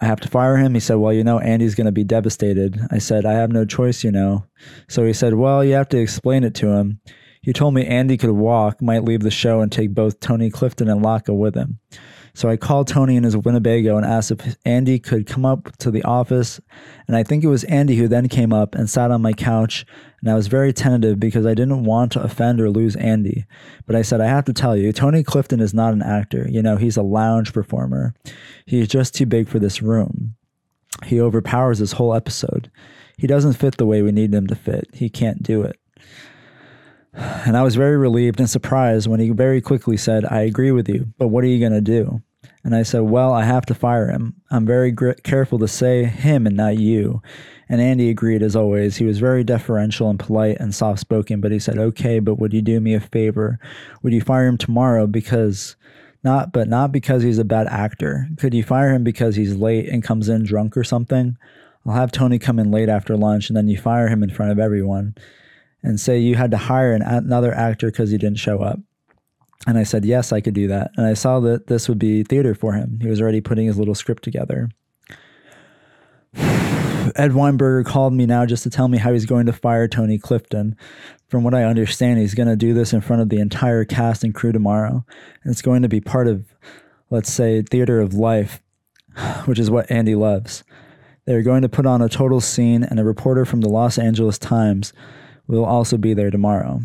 [0.00, 0.74] I have to fire him.
[0.74, 2.80] He said, Well, you know, Andy's going to be devastated.
[2.92, 4.44] I said, I have no choice, you know.
[4.88, 7.00] So he said, Well, you have to explain it to him.
[7.42, 10.88] He told me Andy could walk, might leave the show, and take both Tony Clifton
[10.88, 11.80] and Latka with him.
[12.40, 15.90] So I called Tony in his Winnebago and asked if Andy could come up to
[15.90, 16.58] the office.
[17.06, 19.84] And I think it was Andy who then came up and sat on my couch.
[20.22, 23.44] And I was very tentative because I didn't want to offend or lose Andy.
[23.86, 26.48] But I said, I have to tell you, Tony Clifton is not an actor.
[26.48, 28.14] You know, he's a lounge performer.
[28.64, 30.34] He's just too big for this room.
[31.04, 32.70] He overpowers this whole episode.
[33.18, 34.88] He doesn't fit the way we need him to fit.
[34.94, 35.78] He can't do it.
[37.12, 40.88] And I was very relieved and surprised when he very quickly said, I agree with
[40.88, 42.22] you, but what are you going to do?
[42.62, 44.34] And I said, Well, I have to fire him.
[44.50, 47.22] I'm very gr- careful to say him and not you.
[47.68, 48.96] And Andy agreed as always.
[48.96, 52.52] He was very deferential and polite and soft spoken, but he said, Okay, but would
[52.52, 53.58] you do me a favor?
[54.02, 55.76] Would you fire him tomorrow because
[56.22, 58.28] not but not because he's a bad actor.
[58.36, 61.36] Could you fire him because he's late and comes in drunk or something?
[61.86, 64.52] I'll have Tony come in late after lunch and then you fire him in front
[64.52, 65.14] of everyone
[65.82, 68.78] and say you had to hire an, another actor because he didn't show up.
[69.66, 70.90] And I said, yes, I could do that.
[70.96, 72.98] And I saw that this would be theater for him.
[73.00, 74.70] He was already putting his little script together.
[76.34, 80.18] Ed Weinberger called me now just to tell me how he's going to fire Tony
[80.18, 80.76] Clifton.
[81.28, 84.24] From what I understand, he's going to do this in front of the entire cast
[84.24, 85.04] and crew tomorrow.
[85.42, 86.46] And it's going to be part of,
[87.10, 88.62] let's say, theater of life,
[89.44, 90.64] which is what Andy loves.
[91.26, 94.38] They're going to put on a total scene, and a reporter from the Los Angeles
[94.38, 94.92] Times
[95.46, 96.80] will also be there tomorrow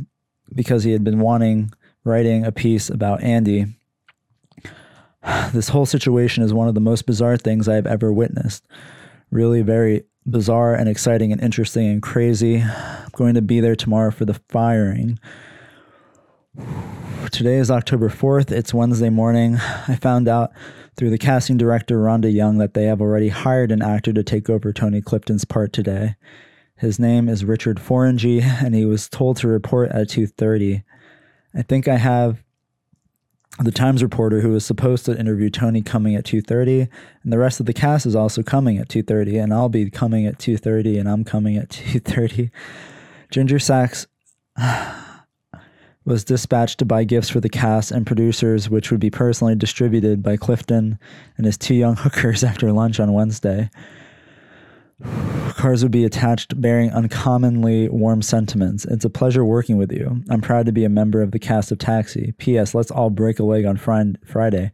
[0.54, 1.72] because he had been wanting
[2.06, 3.66] writing a piece about Andy.
[5.52, 8.64] This whole situation is one of the most bizarre things I've ever witnessed.
[9.32, 12.62] Really very bizarre and exciting and interesting and crazy.
[12.62, 15.20] I'm going to be there tomorrow for the firing.
[17.32, 18.52] Today is October 4th.
[18.52, 19.56] It's Wednesday morning.
[19.56, 20.52] I found out
[20.96, 24.48] through the casting director Rhonda Young that they have already hired an actor to take
[24.48, 26.16] over Tony Clifton's part today.
[26.78, 30.84] His name is Richard Foronjy, and he was told to report at 2:30.
[31.56, 32.44] I think I have
[33.60, 36.90] the Times reporter who was supposed to interview Tony coming at 2:30
[37.24, 40.26] and the rest of the cast is also coming at 2:30 and I'll be coming
[40.26, 42.52] at 2:30 and I'm coming at 2:30.
[43.32, 44.08] Ginger Sachs
[46.06, 50.22] was dispatched to buy gifts for the cast and producers which would be personally distributed
[50.22, 51.00] by Clifton
[51.38, 53.70] and his two young hookers after lunch on Wednesday.
[55.04, 58.86] Cars would be attached bearing uncommonly warm sentiments.
[58.86, 60.22] It's a pleasure working with you.
[60.30, 62.34] I'm proud to be a member of the cast of Taxi.
[62.38, 62.76] P.S.
[62.76, 64.72] Let's all break a leg on Friday.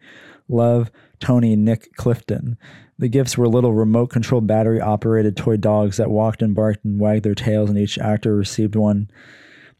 [0.48, 2.57] Love, Tony Nick Clifton.
[2.99, 6.99] The gifts were little remote controlled battery operated toy dogs that walked and barked and
[6.99, 9.10] wagged their tails, and each actor received one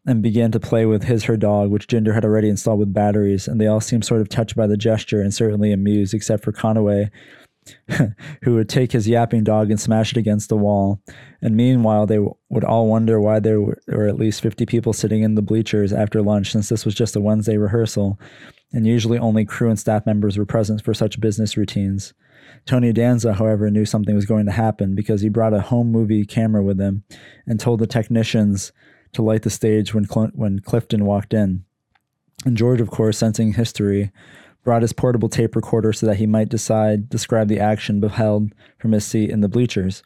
[0.06, 3.48] and began to play with his her dog, which Ginger had already installed with batteries,
[3.48, 6.52] and they all seemed sort of touched by the gesture and certainly amused, except for
[6.52, 7.12] Conaway,
[8.44, 11.02] who would take his yapping dog and smash it against the wall.
[11.42, 14.94] And meanwhile, they w- would all wonder why there were, were at least 50 people
[14.94, 18.20] sitting in the bleachers after lunch, since this was just a Wednesday rehearsal,
[18.74, 22.14] and usually only crew and staff members were present for such business routines.
[22.66, 26.26] Tony Danza, however, knew something was going to happen because he brought a home movie
[26.26, 27.04] camera with him
[27.48, 28.72] and told the technicians
[29.14, 31.66] to light the stage when, Cl- when Clifton walked in.
[32.46, 34.12] And George, of course, sensing history,
[34.64, 38.92] brought his portable tape recorder so that he might decide describe the action beheld from
[38.92, 40.04] his seat in the bleachers.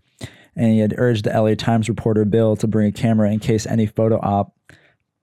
[0.56, 3.65] And he had urged the LA Times reporter Bill to bring a camera in case
[3.65, 4.56] any photo op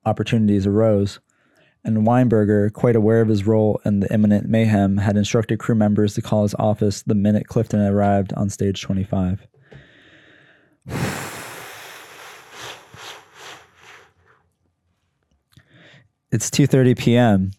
[0.04, 1.20] opportunities arose.
[1.84, 6.14] And Weinberger, quite aware of his role in the imminent mayhem, had instructed crew members
[6.14, 9.46] to call his office the minute Clifton arrived on stage 25.
[16.32, 17.50] It's 2:30 p.m.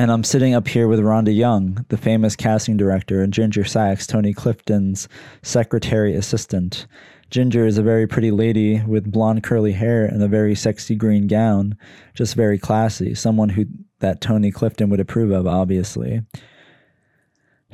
[0.00, 4.06] And I'm sitting up here with Rhonda Young, the famous casting director, and Ginger Sachs,
[4.06, 5.08] Tony Clifton's
[5.42, 6.86] secretary assistant.
[7.28, 11.26] Ginger is a very pretty lady with blonde curly hair and a very sexy green
[11.26, 11.76] gown,
[12.14, 13.66] just very classy, someone who
[13.98, 16.22] that Tony Clifton would approve of, obviously.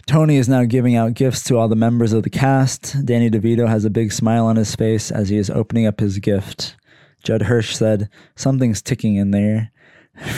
[0.08, 3.06] Tony is now giving out gifts to all the members of the cast.
[3.06, 6.18] Danny DeVito has a big smile on his face as he is opening up his
[6.18, 6.74] gift.
[7.22, 9.70] Judd Hirsch said, Something's ticking in there.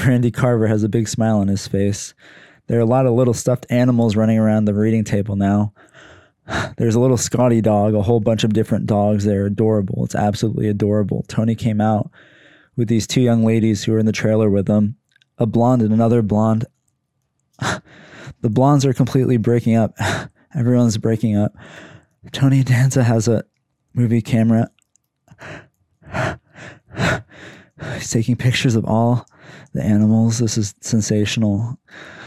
[0.06, 2.14] Randy Carver has a big smile on his face.
[2.66, 5.72] There are a lot of little stuffed animals running around the reading table now.
[6.76, 9.24] There's a little Scotty dog, a whole bunch of different dogs.
[9.24, 10.04] They're adorable.
[10.04, 11.24] It's absolutely adorable.
[11.28, 12.10] Tony came out
[12.76, 14.96] with these two young ladies who were in the trailer with him
[15.38, 16.66] a blonde and another blonde.
[17.60, 19.94] the blondes are completely breaking up.
[20.54, 21.54] Everyone's breaking up.
[22.32, 23.44] Tony Danza has a
[23.94, 24.68] movie camera.
[27.94, 29.26] He's taking pictures of all
[29.72, 30.38] the animals.
[30.38, 31.78] This is sensational.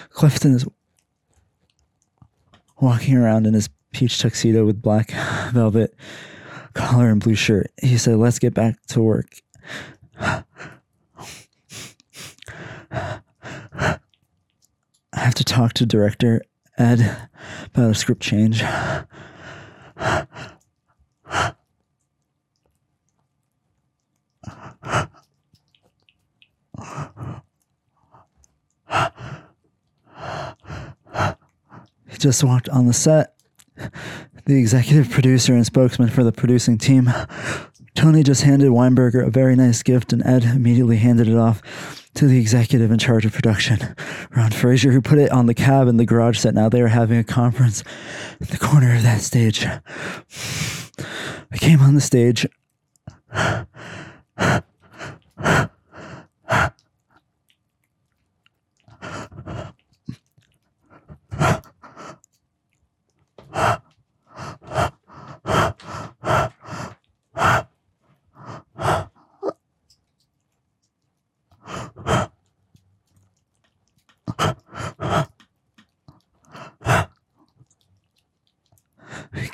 [0.10, 0.66] Clifton is
[2.80, 5.12] walking around in his peach tuxedo with black
[5.52, 5.94] velvet
[6.74, 7.72] collar and blue shirt.
[7.82, 9.30] He said, Let's get back to work.
[15.14, 16.42] I have to talk to director
[16.78, 17.30] Ed
[17.66, 18.64] about a script change.
[32.20, 33.36] Just walked on the set.
[34.46, 37.10] The executive producer and spokesman for the producing team.
[37.94, 41.62] Tony just handed Weinberger a very nice gift, and Ed immediately handed it off
[42.16, 43.96] to the executive in charge of production,
[44.36, 46.54] Ron Fraser, who put it on the cab in the garage set.
[46.54, 47.84] Now they are having a conference
[48.40, 49.66] in the corner of that stage.
[49.66, 52.46] I came on the stage.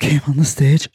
[0.08, 0.88] Came on the stage.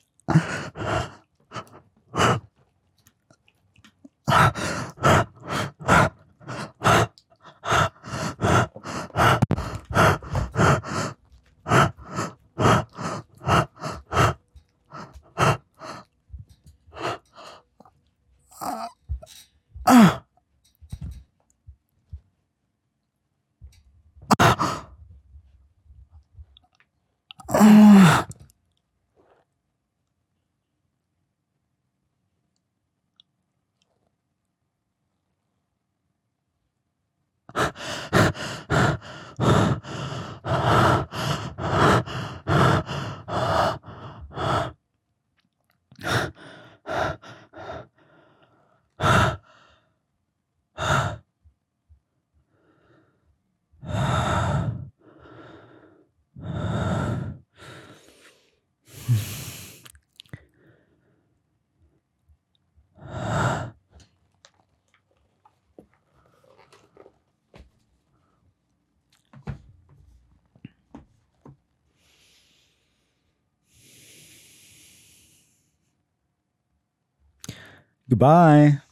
[78.13, 78.82] Goodbye.